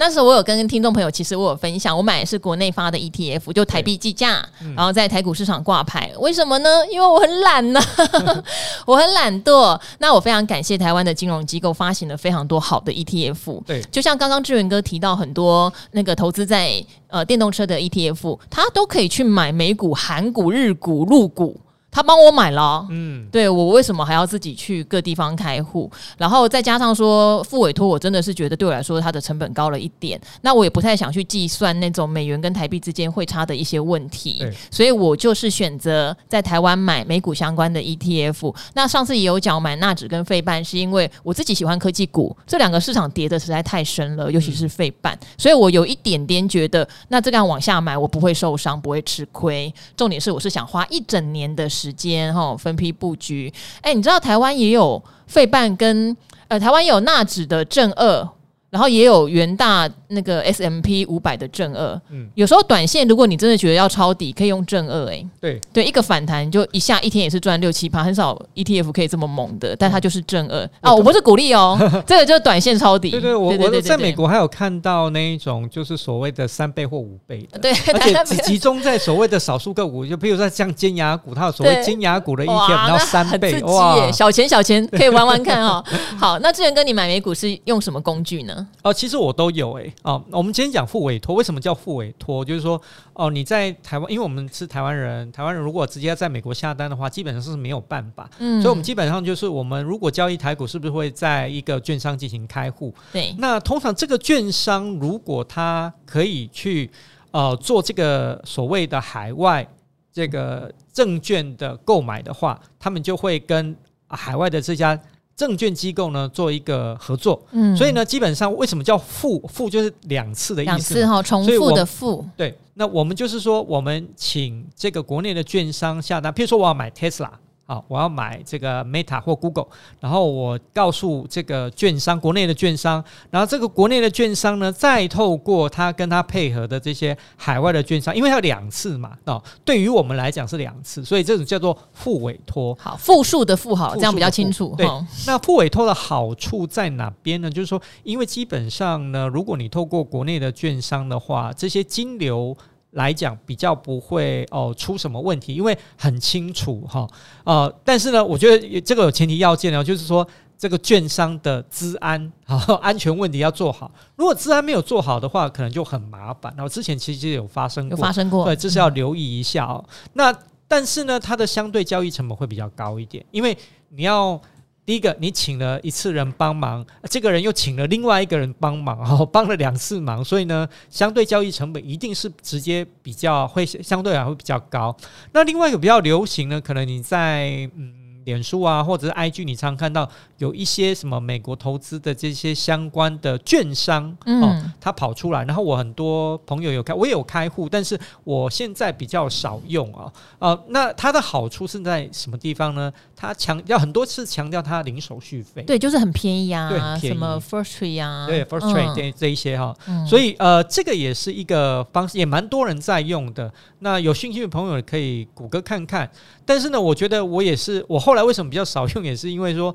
[0.00, 6.12] 那时候我有跟听众朋友，其实我有分享，我买的是国内发的 ETF，就台币计价，嗯、然后在台股市场挂牌。
[6.20, 6.86] 为什么呢？
[6.88, 8.44] 因为我很懒呐、啊，
[8.86, 9.76] 我很懒惰。
[9.98, 13.64] 那我非常感谢台湾的金融机构发行了非常多好的 ETF。
[13.64, 21.60] 对，就像刚刚志远哥提到很多那个投资在呃电动车的 ETF，他都可以去买美股、韩股、日股、陆股。
[21.90, 25.90] 他帮我买了，嗯，对，我为什么还要自己去各地方开户？
[26.16, 30.20] 然后再加上说付委托，我真的是觉得对我来说它的成本高了一点。
[30.42, 38.54] 那我也不太想去计算那种美元跟台币之间汇差的一些问题，对所以我就是选择在台湾买美股相关的 ETF。
[38.74, 49.72] 那上次也有讲买纳指跟费半，是因为我自己喜欢科技股，这两个市场跌的实在太深了，尤其是费半，嗯、所以我有一点点觉得，那这样往下买我不会受伤，不会吃亏。
[49.96, 53.52] 重点是我是想花一整年的时间哈，分批布局。
[53.82, 56.16] 哎，你知道台湾也有费办跟
[56.48, 58.28] 呃，台湾有纳指的正二。
[58.70, 65.60] 然后也有元大那个 S M P 五百的正二，嗯，有时候短线如果你真的觉得要抄底，可以用正二，哎，对。
[65.72, 70.68] 对，一个反弹就一下一天也是赚六七趴，很少 ETF 可以这么猛的，但它就是正二。
[70.82, 85.84] 哦，我不是鼓励哦， 这个就是短线抄底，对对，我我在美国还有看到那一种就是所谓的三倍或五倍的，对，而且只集中在所谓的少数个股，就比如说像尖牙股，它有所谓尖牙股的 ETF，然后三倍，哇，小钱小钱 可以玩玩看哦。
[86.18, 88.66] 好，那志远哥你买美股是用什么工具呢？
[88.82, 89.92] 哦，其实我都有哎、欸。
[90.02, 92.44] 哦，我们今天讲付委托，为什么叫付委托？
[92.44, 92.80] 就是说，
[93.14, 98.30] 哦，你在台湾，因为我们是台湾人，台湾人如果直接在美国下单的话，基本上是没有办法。
[98.38, 102.94] 嗯，所以我们基本上就是，我们如果交易台股，是不是会在一个券商进行开户？
[103.12, 103.34] 对。
[103.38, 106.88] 那通常这个券商如果他可以去
[107.32, 109.68] 呃做这个所谓的海外
[110.12, 114.98] 这个证券的购买的话，他们就会跟海外的这家。
[115.38, 127.30] 证券机构呢做一个合作，嗯，所以呢，基本上为什么叫复复就是两次的意思，两次哈，重复的复，对，那我们就是说，我们请这个国内的券商下单，譬如说我要买 Tesla。
[127.68, 129.66] 好，我要买这个 Meta 或 Google，
[130.00, 142.74] 然后我告诉这个券商，国内的券商，然后这个国内的券商呢，再透过他跟他配合的这些海外的券商，因为它有两次嘛，哦，对于我们来讲是两次，所以这种叫做复委托。
[142.80, 144.74] 好，复数的复好，这样比较清楚。
[144.74, 144.86] 对，
[145.26, 147.50] 那复委托的好处在哪边呢？
[147.50, 152.56] 就是说，因为基本上呢，如果你透过国内的券商的话，这些金流。
[152.98, 157.06] 来讲比较不会哦出什么问题，因为很清楚哈
[157.44, 160.26] 呃，但是呢，我觉得这个有前提要件呢，就是说
[160.58, 163.90] 这个券商的资安啊 安全问题要做好。
[164.16, 166.52] 如果资安没有做好的话，可能就很麻烦。
[166.56, 169.82] 然后之前其实有发生过，有发生过，对，这是要留意一下哦。
[169.86, 173.56] 嗯、那但是呢，它的相对交易成本会比较高一点，因为
[173.88, 174.38] 你要。
[174.88, 184.96] 第一个，你请了一次人帮忙，这个人又请了另外一个人帮忙，然 后帮了两次忙，所以呢，相对交易成本一定是直接比较会相对来会比较高。
[185.32, 188.07] 那另外一个比较流行呢，可能你在嗯。
[188.28, 202.92] 脸书啊，或者是 IG，你常看到有一些什么美国投资的这些相关的券商，嗯、哦，他跑出来，然后我很多朋友有开，我也有开户，但是我现在比较少用啊，呃，那它的好处是在什么地方呢？
[203.16, 213.50] 它强调很多次强调它零手续费，对，就是很便宜啊，对，很便宜，什么 Firstory 啊，对，Firstory 这这一些哈，嗯、所以呃，这个也是一个方式，也蛮多人在用的。
[213.80, 216.08] 那有兴趣的朋友可以谷歌看看，
[216.44, 218.17] 但是呢，我觉得我也是我后来。
[218.24, 219.04] 为什么比较少用？
[219.04, 219.74] 也是因为说，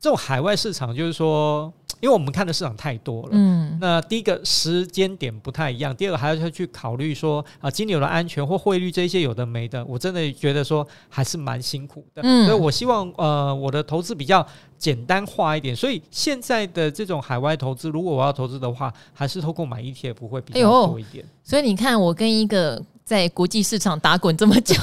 [0.00, 1.72] 这种海外市场，就是说。
[2.00, 14.44] 因为我们看的市场太多了，嗯，那第一个时间点不太一样，第二个还要去考虑说啊，金牛的安全或汇率这些有的没的，我真的觉得说还是蛮辛苦的，嗯，所以我希望呃我的投资比较
[14.76, 21.24] 简单化一点，所以现在的这种海外投资，如果我要投资的话，还是透过买 ETF 会比较多一点。
[21.44, 22.84] 所以你看，我跟一个。
[23.04, 24.74] 在国际市场打滚这么久，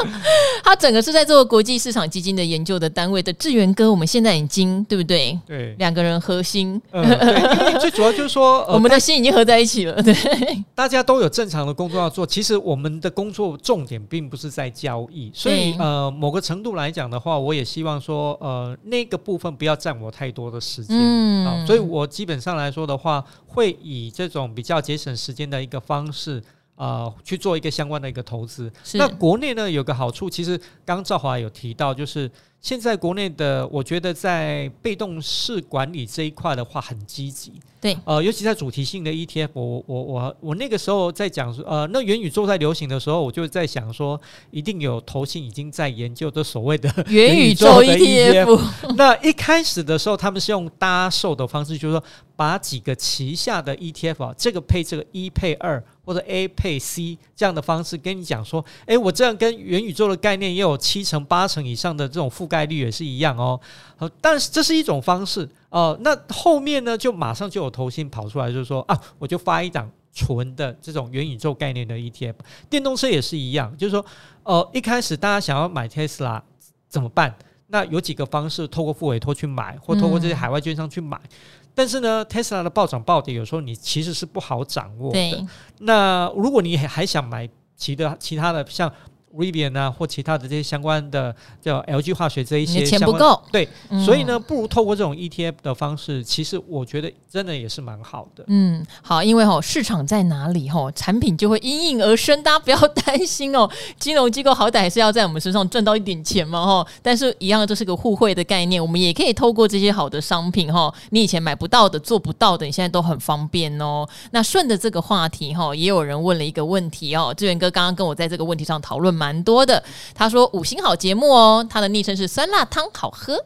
[0.62, 5.38] 他整个是在做国际市场基金的研究的单位的志源哥，我们现在已经对不对？
[5.46, 6.80] 对，两个人核心。
[6.92, 10.02] 嗯，对，因为最主要就是说，呃、 我们的心已经合在一起了。
[10.02, 10.14] 对，
[10.74, 12.26] 大家都有正常的工作要做。
[12.26, 20.96] 其实我们的工作重点并不是在交易，所以呃，某个程度来讲的话，我也希望说，呃，那个部分不要占我太多的时间。
[20.96, 26.42] 嗯、呃，所以我基本上来说的话，会以这种比较节省时间的一个方式。
[26.76, 28.72] 呃，去做一个相关的一个投资。
[28.94, 32.30] 那国内呢，有个好处，其实刚刚赵华有提到，就是。
[32.64, 44.18] 现在国内的，我觉得在被动式管理这一块的话很积极，对，呃，尤其在主题性的 ETF，我我我我那个时候在讲说，呃，那元宇宙在流行的时候，我就在想说，
[44.50, 48.58] 一定有投信已经在研究的所谓的 元宇宙 ETF。
[48.96, 52.02] 那一开始的时候，他们是用搭售的方式，就是说
[52.34, 62.53] 把几个旗下的 ETF 啊，这个配这个一配二或者 A 配 C 这样的方式跟你讲说，哎，我这样跟元宇宙的概念也有七成八成以上的这种覆盖。
[62.58, 63.60] 概率也是一样哦，
[63.96, 65.98] 好但是这是一种方式哦、呃。
[66.02, 72.34] 那后面呢，就马上就有投信跑出来，就是说啊，我就发一档纯的这种元宇宙概念的 ETF。
[72.70, 74.04] 电动车也是一样，就是说，
[74.44, 76.42] 呃，一开始大家想要买特斯拉
[76.88, 77.34] 怎么办？
[77.66, 81.16] 那有几个方式，透过付委托去买，或透过这些海外券商去买。
[81.16, 81.30] 嗯、
[81.74, 85.46] 但是呢，特斯拉的暴涨暴跌，有时候你其实是不好掌握的。
[85.80, 88.92] 那如果你还想买其他其他的，像
[89.36, 98.44] Rivian 啊，或其他的这些相关的叫 LG 化学这一些，钱不够，对，嗯、所以呢，不如透过这种 ETF 的方式，其实我觉得真的也是蛮好的。
[98.46, 103.68] 嗯，好，因为吼市场在哪里吼，产品就会应运而生，大家不要 担心哦。
[103.98, 114.06] 金融机构好歹还是要在我们身上赚到一点钱嘛吼，但是一样，这是个互惠的概念，我们也可以透过这些好的商品吼，你以前买不到的、做不到的，你现在都很方便哦。
[114.30, 119.82] 那顺着这个话题哈，也有人问了一个问题哦，志远哥刚刚跟我在这个问题上讨论蛮多的，
[120.14, 123.42] 他说五星好节目哦，他的昵称是酸辣汤好喝，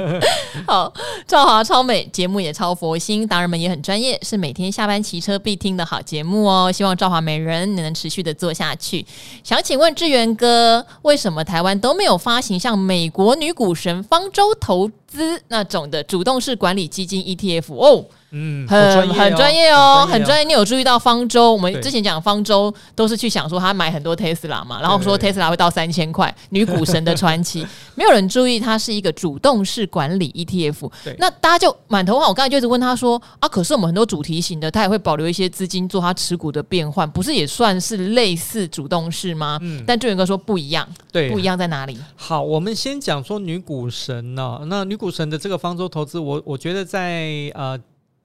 [0.68, 0.92] 好，
[1.26, 6.70] 赵华超美，节目也超佛心，达人们也很专业，是每天下班骑车必听的好节目哦。
[6.70, 9.06] 希望赵华美人能持续的做下去。
[9.42, 18.04] 想请问志源哥，为什么台湾都没有发行像美国女股神方舟投资那种的主动式管理基金 ETF 哦？
[18.38, 21.54] 嗯，很很专业哦，很专业，你有注意到方舟？
[21.54, 30.90] 我们之前讲方舟都是去想说他买很多 Tesla 嘛，然后说 Tesla 会到三千块，女股神的传奇， 没有人注意它是一个主动式管理 ETF。
[31.18, 32.28] 那大家就满头汗。
[32.28, 39.58] 我刚才就一直问他说啊，可是我们很多主题型的，他也会保留一些资金做他持股的变换，不是也算是类似主动式吗？
[39.62, 41.98] 嗯，但志远哥说不一样，对，不一样在哪里？
[42.14, 47.78] 好，我们先讲说女股神呢、哦，那女股神的这个方舟投资，我我觉得在呃。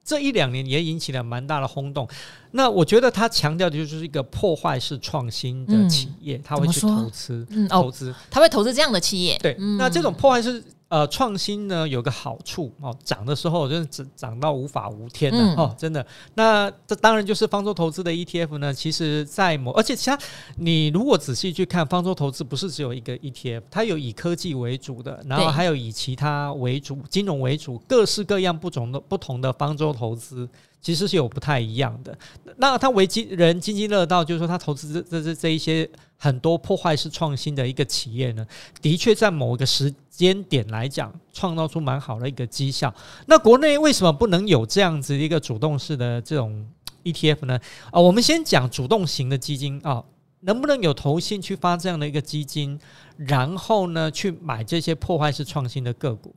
[0.04, 2.08] 这一两年也引起了蛮大的轰动。
[2.52, 9.38] 那我觉得他强调的就是一个破坏式创新的企业，他、嗯、会去投资，嗯、投资，他、哦、会投资这样的企业。
[9.42, 10.62] 对，嗯、那这种破坏式。
[10.92, 16.06] 呃，创新呢有个好处哦，涨的时候真的涨涨到无法无天的、嗯、哦，真的。
[16.34, 20.18] 那这当然就是方舟投资的 ETF 呢，其实在某，而且其他
[20.56, 30.46] 你如果仔细去看，方舟投资不是只有一个 ETF，它有以科技为主的，然后还有以其他为主、金融为主，各式各样不同的不同的方舟投资。
[30.82, 32.14] 其实是有不太一样的。
[32.58, 38.44] 那他为人津津乐道，就是说他投资这这这这一些很多破坏式创新的一个企业呢，
[38.82, 42.92] 的确在某一个时间点来讲，创造出蛮好的一个绩效。
[43.26, 46.66] 那国内为什么不能有这样子一个主动式的这种
[47.04, 47.58] ETF 呢？
[47.90, 50.02] 啊，我们先讲主动型的基金啊，
[50.40, 52.78] 能不能有投信去发这样的一个基金，
[53.16, 56.34] 然后呢去买这些破坏式创新的个股？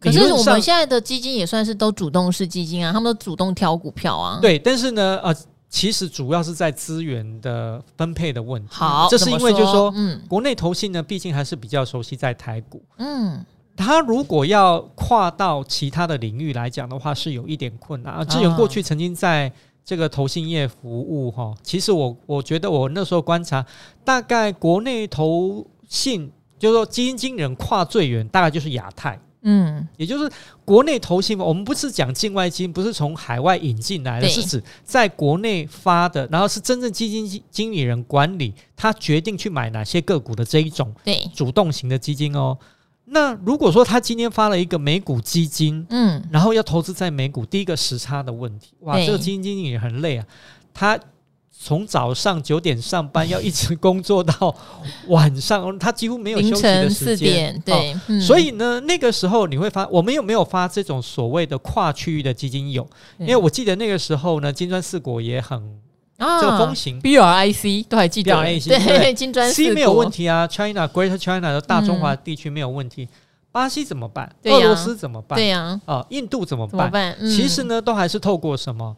[0.00, 4.38] 可是我们现在的基金也算是都主动式基金啊，他们都主动挑股票啊。
[4.40, 5.36] 对，但是呢，呃，
[5.68, 8.68] 其实主要是在资源的分配的问题。
[8.72, 12.82] 好，这是因为就是说，嗯，国内投信呢，毕竟还是比较熟悉在台股。
[12.96, 13.44] 嗯，
[13.76, 18.24] 他如果要跨到其他的领域来讲的话，是有一点困难啊。
[18.24, 19.52] 志远过去曾经在
[19.84, 23.64] 这个投信业服务哈，其实我我觉得我那时候观察，
[24.02, 29.20] 大概国内投信就是说基金经理人跨最远，大概就是亚太。
[29.42, 30.30] 嗯，也就是
[30.64, 42.58] 国内投信，我们不是讲境外基金，不是从海外引进来的，是指在国内发的，然后是真正基金经理人管理，他决定去买哪些个股的这一种，对，主动型的基金哦。
[43.06, 50.24] 那如果说他今天发了一个美股基金，嗯，然后要投资在美股，第一个时差的问题，哇，这个基金经理也很累啊，
[50.72, 50.96] 他
[51.62, 54.56] 从早上九点上班，要一直工作到
[55.08, 62.72] 晚上， 他几乎没有休息的时间，对，哦嗯、所以呢，那个时候你会发，我们有没有发这种所谓的跨区域的基金？
[62.72, 65.78] 有，因为我记得那个时候呢，金砖四国也很。
[66.22, 73.08] 这个风行，B R I C 都还记得，对，金砖 C 没有问题啊，China Greater China 的大中华地区没有问题，
[73.50, 74.30] 巴西怎么办？
[74.44, 75.38] 俄罗斯怎么办？
[75.38, 77.16] 对呀，啊，印度怎么办？
[77.20, 78.94] 其实呢，都还是透过什么？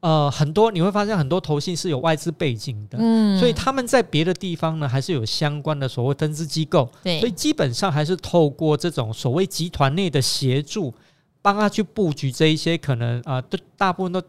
[0.00, 10.92] 呃，很多你会发现很多投信是有外资背景的，嗯，所以他们在别的地方呢，还是有相关的所谓分支机构，对，所以基本上还是透过这种所谓集团内的协助，
[11.42, 14.22] 帮他去布局这一些可能啊，都大部分都。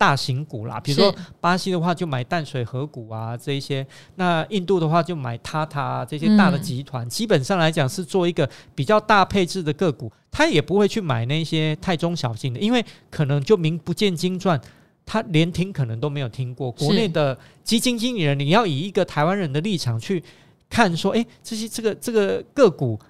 [0.00, 3.84] 大型股啦，比如说巴西的话就买淡水河谷啊这一些，
[4.14, 14.60] 那印度的话就买塔塔啊这些大的集团，嗯、基本上来讲是做一个比较大配置的个股，他也不会去买那些太中小型的，因为可能就名不见经传，
[15.08, 16.70] 他连听可能都没有听过。
[16.72, 20.22] 国内的基金经理人，你要以一个台湾人的立场去
[20.68, 23.00] 看，说，哎，这些这个这个个股。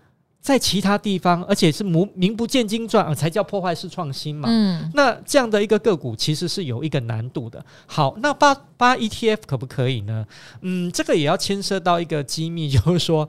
[0.41, 4.49] 在其他地方，而且是名名不见经传，才叫破坏式创新嘛。
[4.51, 7.63] 嗯，那这样的一个个股其实是有一个难度的。
[7.87, 10.25] 好，那八八 ETF 可不可以呢？
[10.63, 13.29] 嗯，这个也要牵涉到一个机密， 就是说，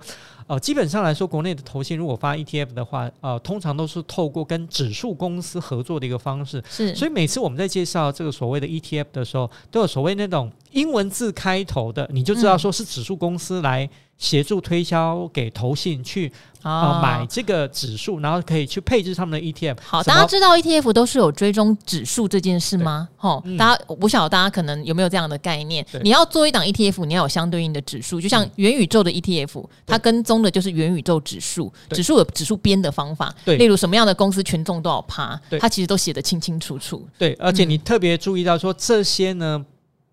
[0.49, 6.63] 呃，基本上来说，国内的投信如果发 ETF 的话，呃，通常都是透过跟指数公司合作的一个方式。
[6.67, 13.87] 是，所以每次我们在介绍这个所谓的 ETF 的时候，都有所谓那种英文字开头的，你就知道说是指数公司来。
[14.20, 16.30] 协助推销给投信去
[16.61, 19.78] 啊、呃、买这个指数，然后可以去配置他们的 ETF。
[19.82, 23.07] 好，大家知道 ETF 都是有追踪指数这件事吗？
[23.22, 25.86] 哦，嗯、大家我不晓得大家可能有没有这样的概念？
[26.03, 31.72] 你要做一档 ETF，你要有相对应的指数，就像元宇宙的 ETF，、嗯、它跟踪的就是元宇宙指数。
[31.91, 37.07] 指数有指数编的方法，对例如什么样的公司权重多少趴，它其实都写得清清楚楚。
[37.17, 39.65] 对，而且你特别注意到说这些呢。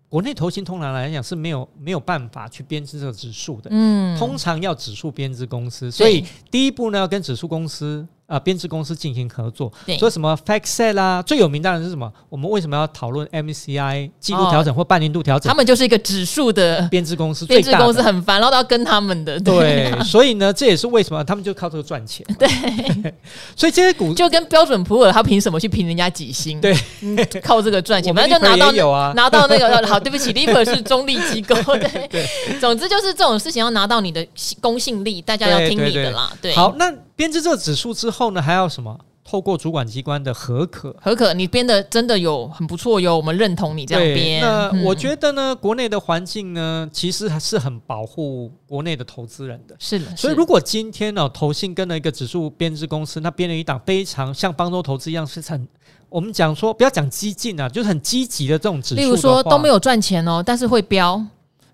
[0.09, 8.07] 国内投信通常来讲是没有没有办法去编制这个指数的，嗯，通常要指数编制公司，所以第一步呢要跟指数公司。
[8.27, 12.11] 啊，编制公司进行合作，对说什么 FactSet 啦，最有名当然是什么？
[12.27, 15.49] 我们为什么要讨论 MSCI 季度调整或半年度调整？
[15.49, 19.39] 他们就是一个指数的编制公司，编制公司很烦，然后都要跟他们的。
[19.39, 22.25] 对， 所以呢，这也是为什么他们就靠这个赚钱。
[22.37, 22.47] 对，
[23.55, 26.59] 所以这些股 就跟标准普尔，他凭什么去评人家几星？
[26.59, 26.75] 对，
[27.41, 32.27] 靠这个赚钱，反正就拿到有啊，拿到那个好，对不起，Lipper 是中立机构，对对。
[32.59, 34.27] 总之就是这种事情要拿到你的
[34.59, 36.29] 公信力，大家要听你的啦。
[36.41, 36.93] 对，好，那。
[37.17, 38.97] 编制这个指数之后呢，还要什么？
[39.29, 44.39] 透过主管机关的核可，核可你编的真的有很不错哟，我们认同你这样编。
[44.39, 49.75] 那我觉得呢，嗯、国内的环境呢，其实还是很保护国内的投资人的。
[49.79, 55.67] 是的，所以如果今天呢，投信跟了一个指数编制公司，那编了一档非常像方舟投资一样，是很
[56.07, 59.01] 我们讲说不要讲激进啊，就是很积极的这种指数。
[59.01, 61.21] 例如说都没有赚钱哦，但是会飙。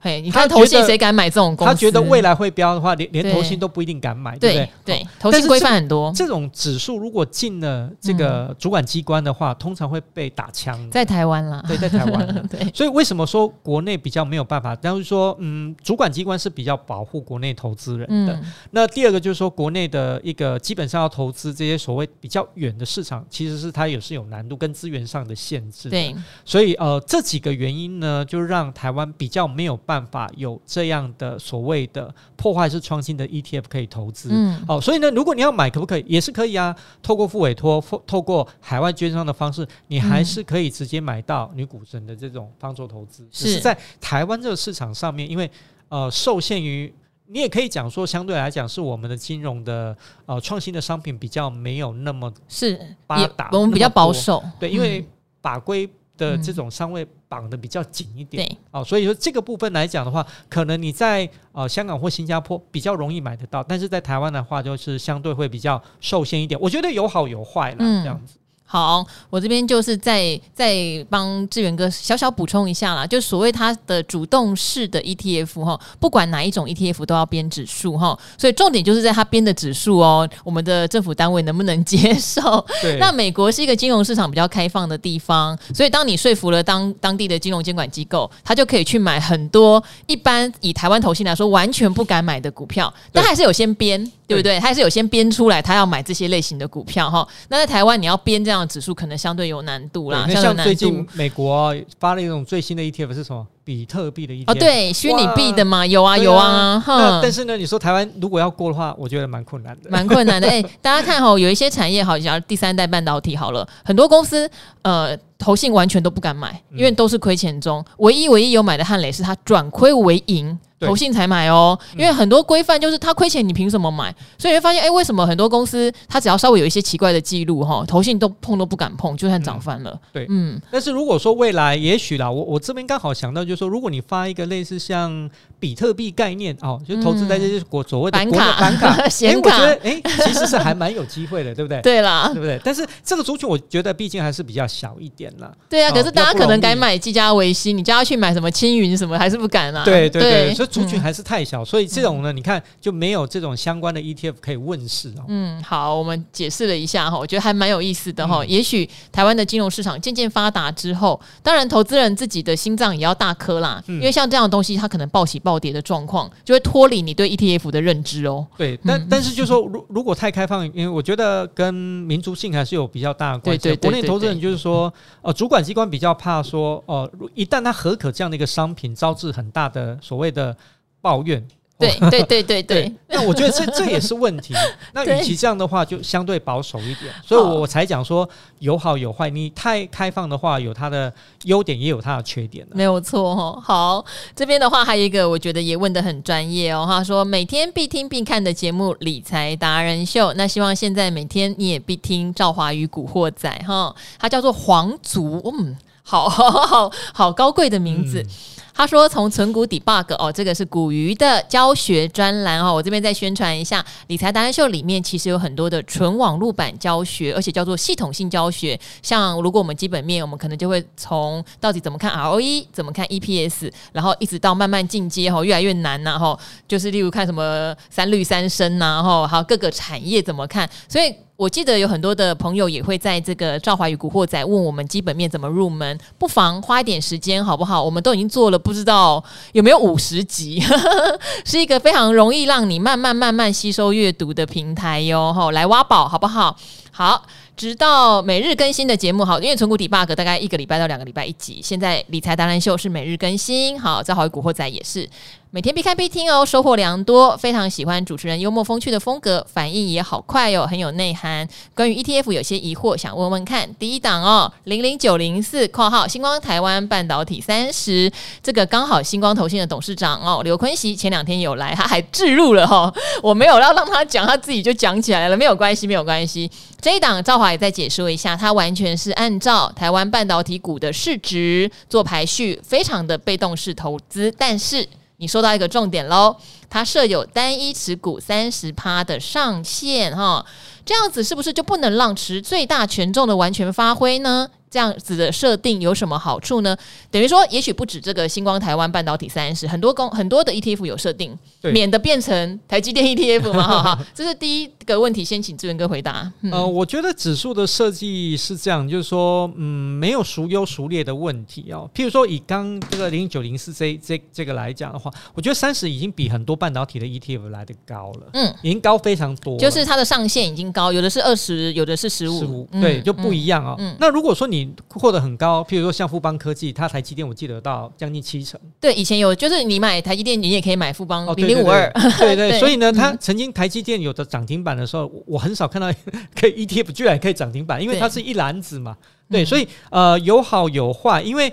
[0.04, 1.74] 嘿，你看投信谁敢买这种公司？
[1.74, 4.97] 他觉得未来会飙的话，连连投信都不一定敢买，对不对？
[4.97, 6.12] 对，投信规范很多。
[6.14, 10.78] 这种指数如果进了这个主管机关的话，通常会被打枪。
[10.91, 12.28] 在台湾啦，对，在台湾。
[12.51, 14.76] 对，所以为什么说国内比较没有办法？
[14.76, 18.38] 但是说，嗯，主管机关是比较保护国内投资人的。
[18.72, 25.89] 那第二个就是说，国内的一个基本上要投资这些所谓比较远的市场，其实是它也是有难度跟资源上的限制。
[25.89, 29.93] 对，所以呃，这几个原因呢，就让台湾比较没有办法。
[29.94, 36.06] 办法有这样的所谓的破坏式创新的 ETF 可以投资，嗯，好，所以呢，如果你要买，可不可以？
[36.08, 36.76] 也是可以啊。
[37.04, 43.28] 透过付委托，透过海外券商的方式，你还是可以直接买到女股神的这种方舟投资。
[43.32, 45.48] 是在台湾这个市场上面，因为
[45.89, 46.91] 呃，受限于
[47.28, 55.08] 你也可以讲说，相对来讲是我们的金融的呃创新的商品比较没有那么是发达，我们比较保守，对，因为
[55.39, 55.88] 法规。
[56.16, 57.04] 的这种商位
[57.34, 66.60] 绑的比较紧一点，对，哦，所以说这个部分来讲的话，可能你在呃香港或新加坡比较容易买得到，但是在台湾的话，就是相对会比较受限一点。
[66.62, 68.38] 我觉得有好有坏啦，嗯、这样子。
[68.74, 70.76] 好，我这边就是再再
[71.08, 82.66] 帮志远哥小小补充一下啦，就所谓它的主动式的 ETF 哈，不管哪一种 ETF 都要编指数哈，所以重点就是在它编的指数哦，我们的政府单位能不能接受？
[82.82, 82.98] 对。
[83.00, 94.12] 那美国是一个金融市场比较开放的地方，所以当你说服了当当地的金融监管机构，他就可以去买很多一般以台湾投信来说完全不敢买的股票，但还是有先编。
[94.26, 94.58] 对不对？
[94.60, 97.28] 他还是有先编出来，他要买这些类型的股票哈。
[97.50, 100.28] 那在台湾，你要编这样的指数，可能相对有难度啦。
[100.30, 106.80] 像最近美国发了一种最新的 ETF 是什么比特币的 ETF 哦，对，虚拟币的嘛，有啊，有啊。
[106.80, 110.47] 哈，但是呢，你说台湾如果要过的话，我觉得蛮困难的，蛮困难的。
[110.47, 114.49] 哎， 大家看哈，有一些产业好，像第三代半导体好了，很多公司
[114.82, 115.18] 呃。
[115.39, 117.84] 投信完全都不敢买，因为都是亏钱中。
[117.97, 121.78] 唯一唯一有买的汉磊是他转亏为盈，投信才买哦。
[121.97, 124.16] 因为很多规范就是他亏钱，你凭什么买？
[124.38, 129.99] 所以你会发现，哎，为什么很多公司他只要稍微有一些奇怪的记录哈，投信都碰都不敢碰，就算涨翻了。
[130.14, 130.57] 对，嗯。
[130.72, 135.30] 但是如果说未来也许啦，我我这边刚好想到，就是就说，如果你发一个类似像
[135.64, 141.80] 比特币概念哦，就投资在这些国所谓的板卡、板卡、 显卡，哎，其实是还蛮有机会的，对不对？
[141.82, 142.59] 对啦，对不对？
[142.66, 145.34] 但是这个族群，我觉得毕竟还是比较小一点。
[145.70, 149.86] 对啊，可是大家可能敢买技嘉维新，你叫他去买什么青云什么，还是不敢啊。
[149.86, 155.24] 对对对，所以族群还是太小，所以这种呢，你看就没有这种相关的 ETF 可以问世哦。
[155.30, 158.43] 嗯，好，我们解释了一下哈，我觉得还蛮有意思的哈。
[158.45, 168.47] 也许台湾的金融市场渐渐发达之后，当然投资人自己的心脏也要大颗啦，因为像这样的东西，它可能暴起暴跌的状况，就会脱离你对 ETF 的认知哦。
[168.58, 173.76] 对，但但是就说，如如果太开放，因为我觉得跟民族性还是有比较大的关系。
[173.76, 174.91] 国内投资人就是说，
[175.22, 180.56] 呃，主管机关比较怕说，哦、呃，一旦他合可这样的一个商品，招致很大的所谓的
[180.99, 181.45] 抱怨。
[181.88, 184.54] 对对对对对， 那我觉得这这也是问题。
[184.94, 187.14] 那与其这样的话，就相对保守一点。
[187.26, 188.28] 所以我才讲说
[188.60, 189.30] 有好有坏。
[189.30, 191.12] 你太开放的话，有它的
[191.44, 192.66] 优点，也有它的缺点。
[192.72, 193.62] 没有错哦。
[193.64, 194.04] 好，
[194.36, 196.86] 这边的话还有一个，我觉得也问的很专业哦。
[196.88, 203.96] 他说每天必听必看的节目《理财达人秀》，那希望现在每天你也必听赵华与古惑仔哈。
[204.20, 208.22] 他叫做皇族，嗯，好好好好高贵的名字。
[208.22, 208.30] 嗯
[208.74, 218.80] 他说：“从存股 debug 哦，这个是股鱼的教学专栏哦，我这边再宣传一下，理财达人秀里面其实有很多的纯网络版教学，而且叫做系统性教学。
[219.02, 231.14] 像如果我们基本面，我们可能就会从到底怎么看 ROE，怎么看 EPS，然后一直到慢慢进阶哈，越来越难呐哈，就是例如看什么三率三升呐哈，还有各个产业怎么看，所以。”
[231.44, 237.84] 我记得有很多的朋友也会在这个赵华宇古惑仔问我们基本面怎么入门，不妨花一点时间好不好？
[237.84, 239.22] 我们都已经做了不知道
[239.52, 240.64] 有没有五十集，
[241.44, 245.34] 是一个非常容易让你慢慢慢慢吸收阅读的平台哟。
[245.34, 246.56] 吼，来挖宝好不好？
[246.91, 247.24] 好，
[247.56, 255.08] 直到每日更新的节目，好，因为存股底 bug 大概一个礼拜到两个礼拜一集，现在理财达人秀是每日更新，好，赵华与古惑仔也是。
[255.51, 257.38] 每天必看必听哦，收获良多。
[257.38, 261.47] 非常喜欢主持人幽默风趣的风格，反应也好快哦，很有内涵。
[261.76, 263.72] 关于 ETF 有些疑惑，想问问看。
[263.76, 276.49] 第一档哦，零零九零四括号星光台湾半导体三十，这个刚好星光投信的董事长哦，刘坤锡前两天有来，他还置入了哈、哦，我没有要让他讲，他自己就讲起来了，没有关系，没有关系。
[276.82, 284.88] 这一档赵华也再解说一下，它完全是按照台湾半导体股的市值做排序，非常的被动式投资，但是。
[285.18, 286.36] 你说到一个重点喽，
[286.70, 290.46] 它设有单一持股三十趴的上限哈，
[290.84, 294.50] 这样子是不是就不能让持最大权重的完全发挥呢？
[294.74, 296.76] 这样子的设定有什么好处呢？
[297.12, 303.62] 等于说，也许不止这个星光台湾半导体三十，很多公很多的 ETF 有设定，免得变成台积电 ETF 嘛。
[303.62, 306.32] 哈哈， 这是第一个问题，先请志文哥回答。
[306.42, 309.64] 嗯、呃，我觉得指数的设计是这样，就是说，嗯，
[310.00, 311.88] 没有孰优孰劣的问题哦。
[311.94, 323.76] 譬如说，以刚这个零九零四这这这个来讲的话，我觉得三十已经比很多半导体的 ETF 来的高了，嗯，已经高非常多，就是它的上限已经高，有的是二十，有的是十五，十五，对，就不一样啊、哦。
[323.78, 328.59] 嗯嗯、那如果说你获得很高，譬如说像富邦科技，它台积电我记得到将近七成。
[328.80, 331.91] 对，以前有，就是你买台积电，你也可以买富邦零零五二。
[332.20, 335.91] 对 对，所以呢，它曾经台积电有的涨停板的时候，我很少看到
[336.36, 338.95] 可以 ETF 居然可以涨停板，因为它是一篮子嘛。
[339.30, 341.51] 对，所以呃有好有坏，因为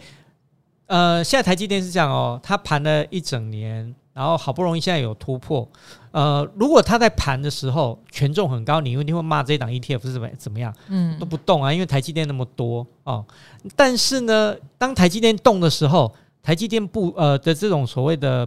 [0.86, 3.94] 呃现在台积电是这样哦，它盘了一整年。
[4.21, 5.66] 然后好不容易现在有突破，
[6.11, 10.71] 呃，如果它在盘的时候权重很高，你一定会骂这档 ETF 是怎么怎么样？
[10.89, 13.25] 嗯，都不动啊，因为台积电那么多哦。
[13.75, 18.47] 但是呢，当台积电动的时候，台积电不呃的这种所谓的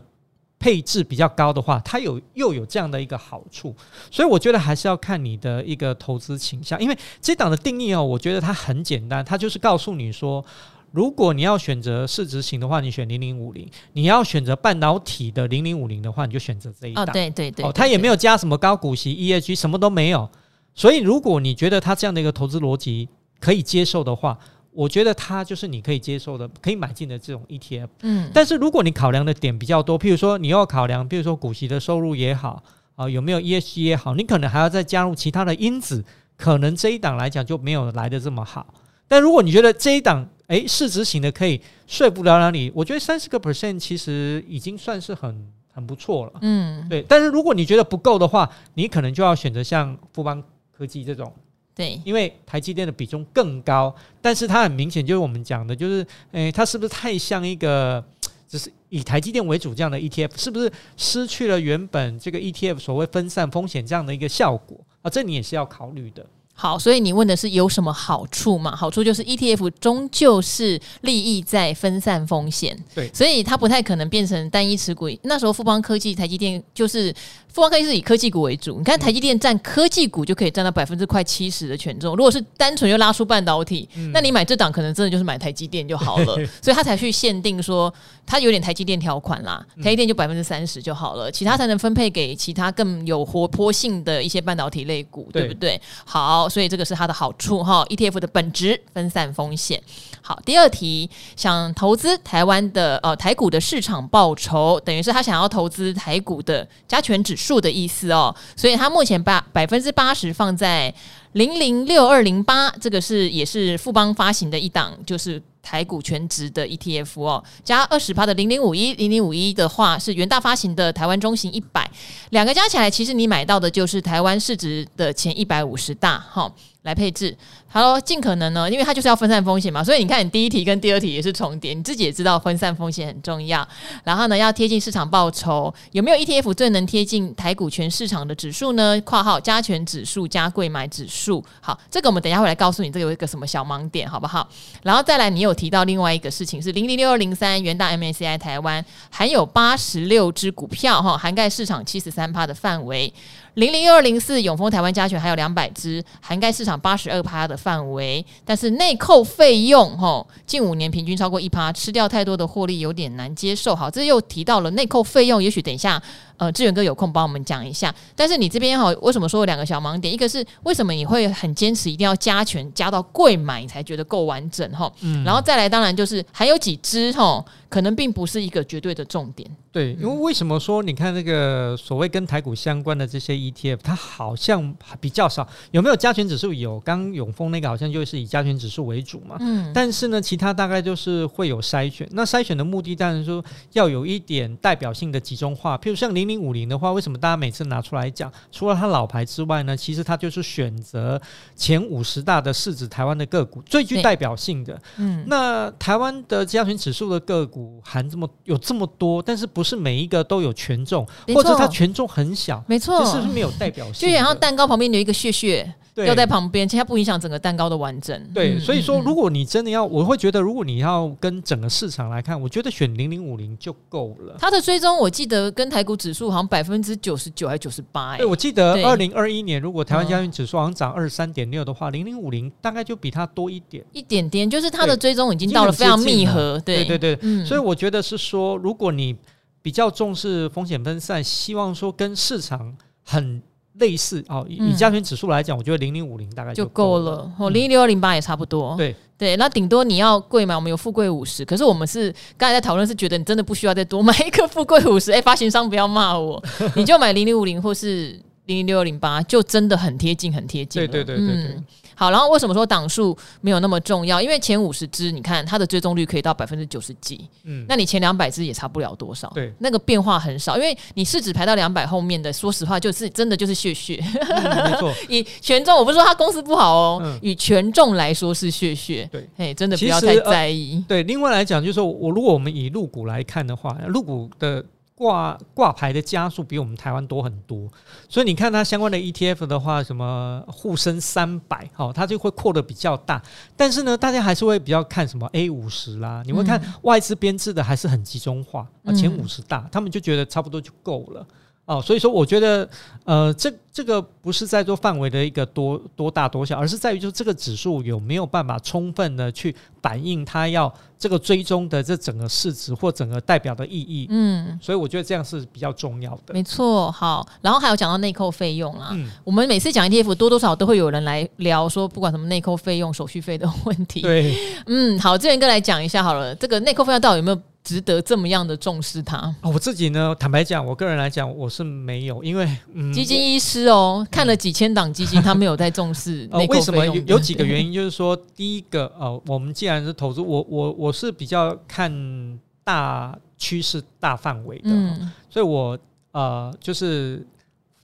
[0.60, 3.76] 配置比较高的话，它有又有这样的一个好处。
[4.12, 10.46] 所以我觉得还是要看你的一个投资倾向，因为这档的定义哦，我觉得它很简单，它就是告诉你说。
[10.94, 17.04] 如果你要选择市值型的话，你选零零五零；你要选择半导体的零零五零的话，你就选择这一档。
[17.04, 20.30] 哦，对对对，哦，它也没有加什么高股息 ESG，什么都没有。
[20.76, 24.38] 所以，如果你觉得它这样的一个投资逻辑可以接受的话，
[24.72, 27.88] 我觉得它就是你可以接受的、可以买进的这种 ETF。
[28.04, 28.30] 嗯。
[28.32, 32.62] 但是，如果你考量的点比较多，譬如说你要考量，譬如说股息的收入也好，
[32.96, 36.06] 啊，有没有 ESG 也好，你可能还要再加入其他的因子，
[36.38, 38.68] 可能这一档来讲就没有来的这么好。
[39.08, 46.34] 但如果你觉得这一档，诶市值型的可以说服了了你，我觉得三十个 percent 其实已经算是很很不错了。
[46.41, 47.04] 嗯，对。
[47.08, 51.34] 但是如果你觉得不够的话，你可能就要选择像富邦科技这种。
[51.76, 58.04] 对，因为台积电的比重更高，但是它很明显就是我们讲的，就是诶，它是不是太像一个
[58.48, 60.39] 只是以台积电为主这样的 ETF？
[60.39, 65.10] 是不是失去了原本这个 ETF 所谓分散风险这样的一个效果啊？
[65.10, 66.24] 这你也是要考虑的。
[66.54, 68.76] 好，所以你问的是有什么好处嘛？
[68.76, 75.10] 好处就是 ETF 终究是利益在分散风险，对，所以它不太可能变成单一持股。
[75.24, 77.14] 那时候富邦科技、台积电就是。
[77.54, 82.16] 富邦科技是以科技股为主，你看台积电占科技股就可以占到百分之快七十的权重。
[82.16, 86.36] 如果是单纯就拉出半导体，嗯、那你买这档可能真的就是买台积电就好了。
[86.64, 87.93] 所以他才去限定说，
[88.26, 95.80] 他有点台积电条款啦，台积电就百分之三十就好了，其他才能分配给其他更有活泼性的一些半导体类股，对不对？
[96.06, 97.86] 好，所以这个是它的好处哈。
[97.88, 99.80] ETF 的本质分散风险。
[100.26, 107.54] 好，第二题，想投资台湾的呃台股的市场报酬，等于是他想要投资台股的加权指数。
[107.64, 110.94] 的意思哦，所以他目前把百分之八十放在
[111.34, 121.90] 零零六二零八，这个是也是富邦发行的一档，就是台股权值的 ETF 哦，加二十趴的零零五一零零五一的话是元大发行的台湾中型一百，
[122.32, 126.52] 两个加起来，其实你买到的就是台湾市值的前一百五十大哈。
[126.84, 127.34] 来配置，
[127.74, 133.68] 好咯，尽可能呢，因为它就是要分散风险嘛，所以你看，你第一题跟第二题也是重叠，你自己也知道分散风险很重要。
[134.04, 139.02] 然后呢，要贴近市场报酬，有没有 ETF 最能贴近台股权市场的指数呢？
[139.02, 141.44] 括号加权指数加贵买指数。
[141.62, 144.48] 好，这个我们等一下会来告诉你，这有一个什么小盲点，好不好？
[144.84, 153.12] 然后再来，你有提到另外一个事情是零零六二零三元大 M A C I 台湾含有八十六只股票哈，涵盖市场七十三趴的范围。
[153.56, 163.74] 零零六二零四永丰台湾加权还有两百只，涵盖市场八十二趴的范围，但是内扣费用吼，近五年平均超过一趴，吃掉太多的获利有点难接受。
[163.74, 166.01] 好，这又提到了内扣费用，也许等一下。
[166.36, 167.93] 呃，志远哥有空帮我们讲一下。
[168.16, 170.11] 但是你这边哈，为什么说有两个小盲点？
[170.11, 174.91] 一个是为什么你会很坚持一定要加权加到贵买你才觉得够完整哈？
[175.01, 179.49] 嗯，然后再来，当然就是还有几只哈，可能并不是一个绝对的重点。
[179.74, 185.46] 对，因为为什么说你看那个所谓跟台股相关的这些 ETF，它好像比较少。
[185.72, 186.54] 有没有加权指数？
[186.54, 189.36] 有，刚永丰那个好像就是以加权指数为主嘛。
[189.40, 189.72] 嗯。
[189.74, 192.08] 但是呢，其他大概就是会有筛选。
[192.12, 198.32] 那筛选的目的当然说要有一点代表性的集中化，譬如像零零五零的话，为什么大家每次拿出来讲？
[198.52, 201.20] 除了它老牌之外呢，其实它就是选择
[201.56, 204.80] 前五十大的市值台湾的个股最具代表性的。
[204.98, 214.09] 嗯，那台湾的加权指数的个股含这么有这么多，但是不是每一个都有权重，或者它权重很小，没错，就是没有代表性。
[214.09, 215.74] 就然后蛋糕旁边有一个屑屑。
[215.95, 218.20] 对要在旁边，其实它不影响整个蛋糕的完整。
[218.34, 224.36] 对，所以说如果你真的要，我会觉得如果你要跟整个市场来看，我觉得选零零五零就够了。
[224.39, 228.18] 它的追踪我记得跟台股指数好像百分之九十九还是九十八。
[228.18, 236.59] 对，我记得二零二一年如果台湾加权指数好像涨二十三点六的话，零零五零大概就比它多一点，一点点，就是它的追踪已经到了非常密合。
[236.66, 239.16] 对对对，嗯，所以我觉得是说，如果你
[239.64, 243.41] 比较重视风险分散，希望说跟市场很。
[243.80, 247.28] 类似哦，以加权指数来讲，我觉得零零五零大概就够了。
[247.39, 248.76] 哦，零零六二零八也差不多。
[248.78, 251.43] 对对，那顶多你要贵嘛，我们有富贵五十。
[251.43, 255.11] 可是我们是刚才在讨论，是觉得你真的不需要再多买一个富贵五十。
[255.11, 256.39] 哎，发行商不要骂我，
[256.76, 260.82] 你就买零零五零或是零零六二零八，就真的很贴近，很贴近。
[260.82, 261.54] 对对对对对。
[261.56, 261.66] 嗯
[261.96, 264.20] 好，然后为什么说档数没有那么重要？
[264.20, 270.58] 因为前五十只，你看它的追踪率可以到百分之九十几，嗯，那你前两百只也差不了多少，对，那个变化很少。
[270.58, 274.91] 因为你市值排到两百后面的，说实话就是真的就是屑屑，嗯、没错。
[275.08, 280.78] 以权重，我不是说他公司不好哦，嗯、以权重来说是屑屑，对，哎，真的不要太在意。
[280.78, 284.66] 呃、对，另外来讲，就是说我如果我们以入股来看的话，入股的。
[285.04, 287.68] 挂挂牌的家数比我们台湾多很多，
[288.08, 293.22] 所以你看它相关的 ETF 的话，什么沪深三百，好，它就会扩得比较大。
[293.58, 301.28] 但是呢，大家还是会比较看什么 A 五十啦，你会看外资编制的还是很集中化，啊，前五十大，他们就觉得差不多就够了。
[301.66, 302.70] 哦，所以说我觉得，
[303.06, 310.74] 呃，这这个不是在做范围的一个多多大多小，而是在于就是这个指数有没有办法充分的去反映它要
[311.04, 314.08] 这个追踪的这整个市值或整个代表的意义。
[314.10, 316.34] 嗯，所以我觉得这样是比较重要的。
[316.34, 323.99] 没错，好，然后还有讲到内扣费用啦，嗯，我们每次讲 ETF 多多少少都会有人来聊说，不管什么内扣费用、手续费的问题。
[323.99, 324.34] 对，
[324.68, 327.41] 嗯，好，志远哥来讲一下好了，这个内扣费用到底有没有？
[327.64, 329.18] 值得这么样的重视它？
[329.41, 336.28] 哦，我自己呢，坦白讲，我个人来讲，我是没有，因为、嗯、基金医师哦，看了几千档基金，他没有在重视。
[336.34, 336.95] 呃，为什么有？
[337.03, 345.78] 有几个原因，就是说，第一个，呃，我们既然是投资，我我我是比较看大趋势、大范围的，嗯、所以我
[346.11, 347.26] 呃，就是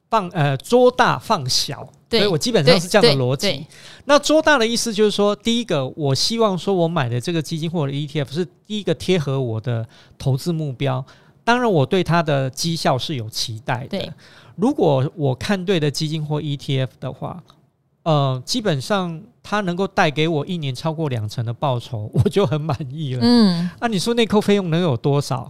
[0.09, 1.87] 放呃捉大放小。
[2.09, 3.65] 对，所以我基本上是这样的逻辑。
[4.05, 9.87] 那做大的意思就是说，第一个，我希望说我买的这个基金或者 ETF 是第一个贴合我的
[10.17, 11.05] 投资目标。
[11.43, 14.13] 当然，我对它的绩效是有期待的。
[14.55, 17.41] 如果我看对的基金或 ETF 的话，
[18.03, 23.21] 呃，基本上它能够带给我一年超过两成的报酬，我就很满意了。
[23.23, 25.49] 嗯，那、啊、你说内扣费用能有多少？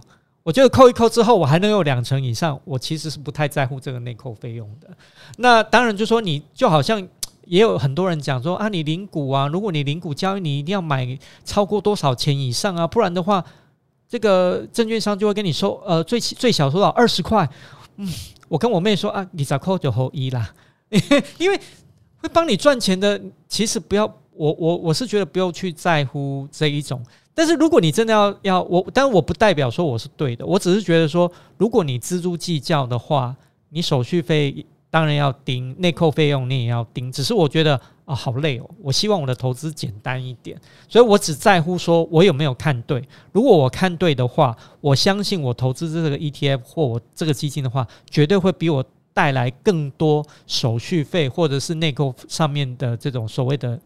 [0.50, 4.88] 我觉得扣一扣之后，我还能有两成以上，我其实是不太在乎这个内扣费用的。
[5.36, 7.00] 那当然，就说你就好像
[7.44, 13.44] 也有很多人讲说啊，你零股啊，如果你零股交易，你一定要买超过多少钱以上啊，不然的话，
[14.08, 17.48] 这个证券商就会跟你收呃最最小收到二十块。
[17.98, 18.12] 嗯，
[18.48, 20.52] 我跟我妹说啊，你咋扣就扣一啦，
[21.38, 21.56] 因为
[22.16, 27.00] 会帮你赚钱的，其实不要我我我是觉得不用去在乎这一种。
[27.40, 33.34] 但是如果你真的要要我，但我不代表说我是对的，我只是觉得说，如果你锱铢计较的话，
[33.70, 37.10] 你手续费当然要盯，内扣费用你也要盯。
[37.10, 38.70] 只是我觉得啊、好累哦。
[38.82, 43.02] 我希望我的投资简单一点，所以我只在乎说我有没有看对。
[43.32, 48.84] 如果我看对的话，我相信我投资这个 ETF 或我这个基金的话，绝对会比我
[49.14, 53.80] 带来更多手续费或者是内扣上面的这种所谓的。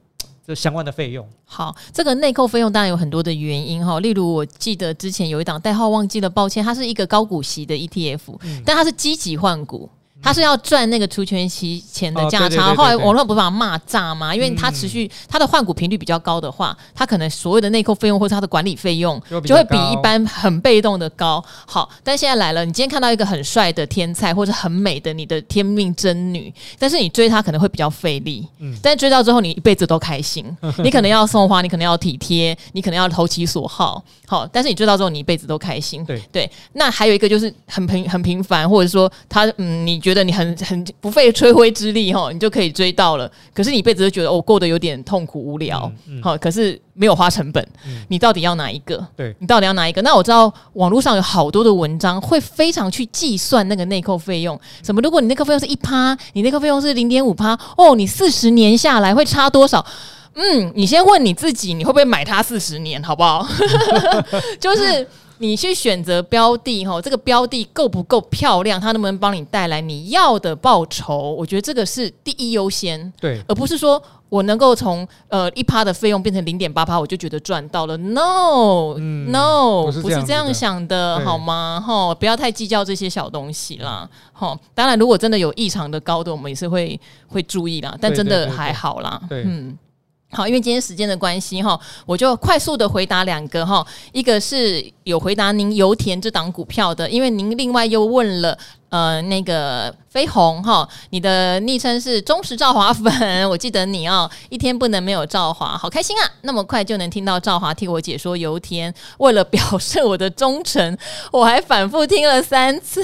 [0.46, 9.88] 这相关的费用，好，这个内扣费用当然有很多的原因哈，例如我记得之前有一档代号忘记了，抱歉，它是一个高股息的 ETF，嗯，但它是积极换股。
[10.24, 14.34] 他是要赚那个除权息前的价差，哦、后来网络不是把他骂炸吗？
[14.34, 21.44] 因为他持续他的换股频率比较高的话，他可能所谓的内扣费用或者他的管理费用就会比一般很被动的高。
[21.66, 30.44] 好，但现在来了，你今天看到一个很帅的天才或者很美的你的天命真女， 但是你追她可能会比较费力，嗯，但追到之后你一辈子都开心。
[30.82, 36.02] 你可能要送花，你可能要体贴，你可能要投其所好，好，但是你追到之后你一辈子都开心。
[36.06, 40.13] 对对，那还有一个就是很平很平凡，或者说他嗯，你觉得。
[40.14, 43.28] 觉得你很很不费吹灰之力哈，你就可以追到了。
[43.52, 47.66] 可是你一辈子都觉得哦，过得有点痛苦无聊，好、嗯嗯，可是没有花成本。
[47.84, 49.04] 嗯、你到底要哪一个？
[49.16, 50.00] 对，你到底要哪一个？
[50.02, 54.58] 那我知道网络上有好多的文章会非常去计算那个内扣费用。
[54.84, 55.00] 什么？
[55.02, 59.84] 如果你内扣费用是一趴，你内扣费用是零点五趴，哦，你四十年下来会差多少？
[60.36, 63.02] 嗯，你先问你自己，你会不会买它四十年？
[63.02, 63.44] 好不好？
[64.60, 65.08] 就是。
[65.38, 68.80] 你去选择标的哈，这个标的够不够漂亮？
[68.80, 71.32] 它能不能帮你带来你要的报酬？
[71.32, 77.96] 我觉得这个是第一优先，对，而不是说我能够从呃一趴的费用变成零点八趴，我就觉得赚到了。
[77.96, 81.82] No，No，、嗯、no, 不是这样想的，好吗？
[81.84, 84.08] 哈，不要太计较这些小东西啦。
[84.32, 87.96] 哈，当然，如果真的有异常的高的，我们也是会会注意啦。
[88.00, 89.76] 但真的还好啦，嗯。
[90.34, 98.58] 好，因为今天时间的关系哈，我就快速的回答两个哈，一个是有回答您油田这档股票的，因为您另外又问了
[98.88, 103.12] 呃那个飞鸿哈，你的昵称是忠实兆华粉，
[103.48, 110.98] 我记得你哦，一天不能没有兆华，好开心啊，那么快就能听到兆华替我解说油田，为了表示我的忠诚，
[111.30, 113.00] 我还反复听了三次，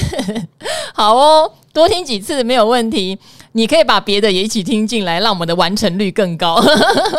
[0.92, 3.16] 好哦，多听几次没有问题。
[3.52, 6.62] 你可以把别的也一起听进来，让我们的完成率更高。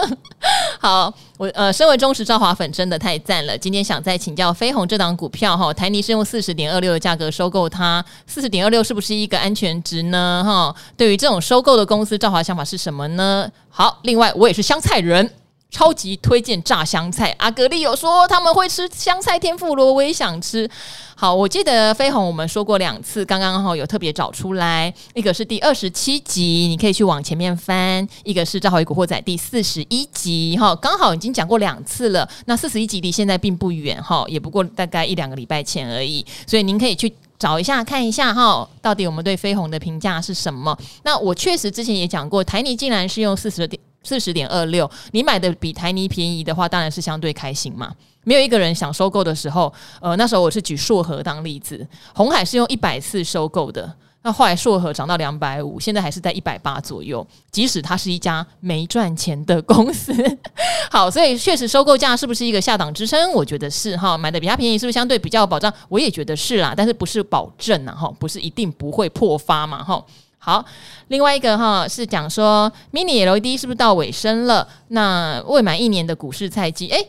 [0.79, 3.57] 好，我呃，身为忠实赵华粉，真的太赞了。
[3.57, 10.41] 今天想再请教飞鸿这档股票哈，台泥是用四十点二六的价格收购它，四十点二六是不是一个安全值呢？
[10.45, 13.49] 哈，对于这种收购的公司，赵华想法是什么呢？
[13.69, 15.29] 好，另外我也是香菜人。
[15.71, 20.69] 超级推荐炸香菜，阿格力有说他们会吃香菜天妇罗，我也想吃。
[21.15, 32.27] 好，我记得飞鸿我们说过两次，刚刚好有特别找出来，一个是第二十七集，你可以去往前面翻；一个是《兆华与古惑仔》第四十一集，哈，刚好已经讲过两次了。
[32.45, 40.77] 那四十一集离现在并不远，哈，也不过大概一两个礼拜前而已，所以您可以去找一下看一下，哈，到底我们对飞鸿的评价是什么？
[41.03, 43.79] 那我确实之前也讲过，台尼竟然是用四十点。
[44.03, 47.93] 四十点二六，你买的比台泥便宜的话，当然是相对开心嘛。
[48.23, 53.91] 没有一个人想收购的时候，呃，那时候我是举硕和当例子，红海是用一百四收购的，
[54.21, 57.25] 那后来硕和涨到两百五，现在还是在一百八左右。
[57.49, 60.13] 即使它是一家没赚钱的公司，
[60.91, 63.31] 好，所以确实收购价是不是一个下档支撑？
[63.33, 65.73] 我觉得是哈，买的比它便宜是不是相对比较有保障？
[65.89, 70.03] 我也觉得是啦，但是不是保证呐哈，不是一定不会破发嘛哈。
[70.43, 70.65] 好，
[71.09, 74.67] 另外一个哈是讲说，Mini LED 是不是到尾声了？
[74.87, 77.07] 那未满一年的股市菜鸡，诶，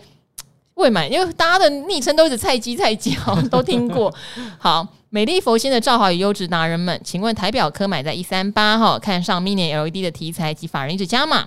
[0.74, 4.14] 未满，因为大家的昵称都是菜鸡菜鸡哦，都听过。
[4.61, 11.47] 好，美丽佛心的赵豪与优质达人们，请问台表科买在一三八哈，看上 Mini LED 的题材及法人一直加码。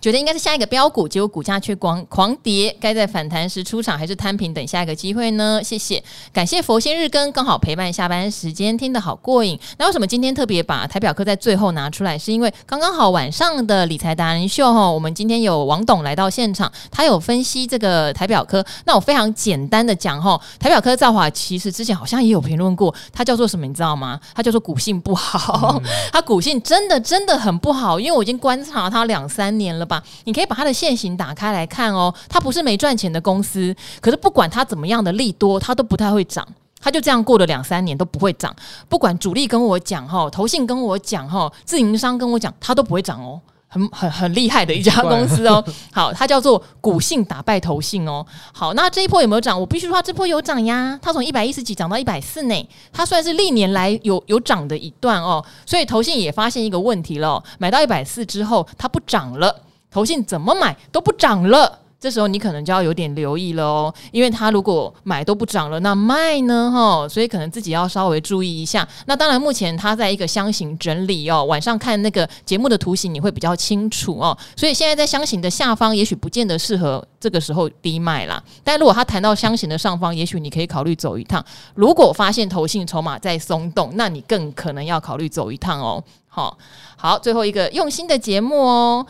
[0.00, 5.60] 觉得应该是下一个标股，结果股价却狂狂跌，该在反弹时出场还是摊平等下一个机会呢？
[5.62, 9.58] 谢谢，感谢佛心日更，刚好陪伴下班时间，听得好过瘾。
[9.78, 12.18] 那为什么今天特别把台表科在最后拿出来？
[12.18, 18.64] 是因为刚刚好晚上的理财达人秀哈，我们今天有王董来到现场，他有分析这个台表科。
[18.84, 24.20] 那我非常简单的讲哈，台表科造化其实之前好像也有评论过，它叫做什么你知道吗？
[24.34, 25.80] 它叫做股性不好，
[26.12, 30.02] 它股性真的真的很不好，因为我已经观察它两三年了吧。
[30.24, 36.46] 你可以把它的线型打开来看哦，它不是没赚钱的公司，可是不管它怎么样的利多，它都不太会涨，
[36.80, 38.54] 它就这样过了两三年都不会涨。
[38.88, 43.40] 不管主力跟我讲哈，投信跟我讲哈，自营商跟我讲，它都不会涨哦，
[43.74, 45.62] 很很很厉害的一家公司哦。
[45.92, 48.24] 好，它叫做股性打败投信哦。
[48.52, 49.58] 好，那这一波有没有涨？
[49.60, 55.44] 我必须说它这波有涨呀，它从一百一十几涨到一百四呢，它算是历年来有有涨的一段哦。
[55.66, 59.62] 所以投信也发现一个问题了，买到一百四之后，它不涨了。
[59.90, 66.70] 投信怎么买都不涨了，这时候你可能就要有点留意了哦，因为他如果买都不涨了，那卖呢？
[66.70, 68.86] 哈，所以可能自己要稍微注意一下。
[69.06, 74.36] 那当然，目前它在一个箱型整理哦，晚上看那个节目的图形你会比较清楚哦。
[74.54, 78.42] 所以现在在箱型的下方，也许不见得适合这个时候低卖啦。
[78.62, 81.42] 但如果它谈到箱型的上方，也许你可以考虑走一趟。
[81.74, 86.04] 如果发现投信筹码在松动，那你更可能要考虑走一趟哦。
[86.28, 86.58] 好，
[86.96, 89.06] 好，最后一个用心的节目哦。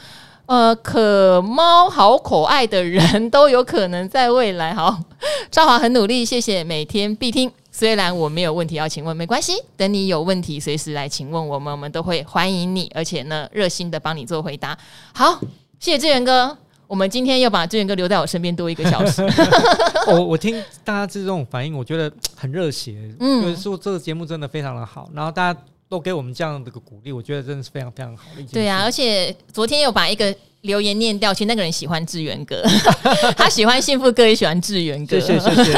[0.46, 4.74] 呃，可猫好可爱的人都有可能在未来。
[4.74, 4.98] 好，
[5.50, 7.50] 赵华很努力，谢谢每天必听。
[7.72, 14.76] 虽然我没有问题要请问，没关系，等你有问题随时来请问我们，我们都会欢迎你，而且呢，热心的帮你做回答。
[15.14, 15.40] 好，
[15.80, 19.22] 谢谢志远哥，我们今天又把志远哥留在我身边多一个小时。
[20.06, 22.94] 我我听大家这种反应，我觉得很热血。
[23.18, 25.60] 嗯，就是说这个节目真的非常的好，然后大家。
[25.94, 28.54] 都给我们这样的个鼓励，我觉得真的是非常非常好的一件事。
[28.54, 32.60] 对啊，而且昨天有把一个留言念掉，其实那个人喜欢志源哥，
[33.38, 35.20] 他喜欢幸福哥，也喜欢志源哥。
[35.20, 35.72] 谢谢谢谢。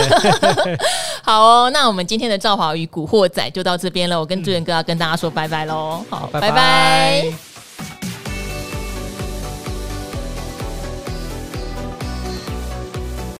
[1.23, 4.19] 好哦，那我们今天的赵华与古惑仔就到这边了。
[4.19, 6.03] 我跟志源哥要跟大家说拜拜喽。
[6.09, 6.49] 好，拜拜。
[6.49, 7.46] 拜拜。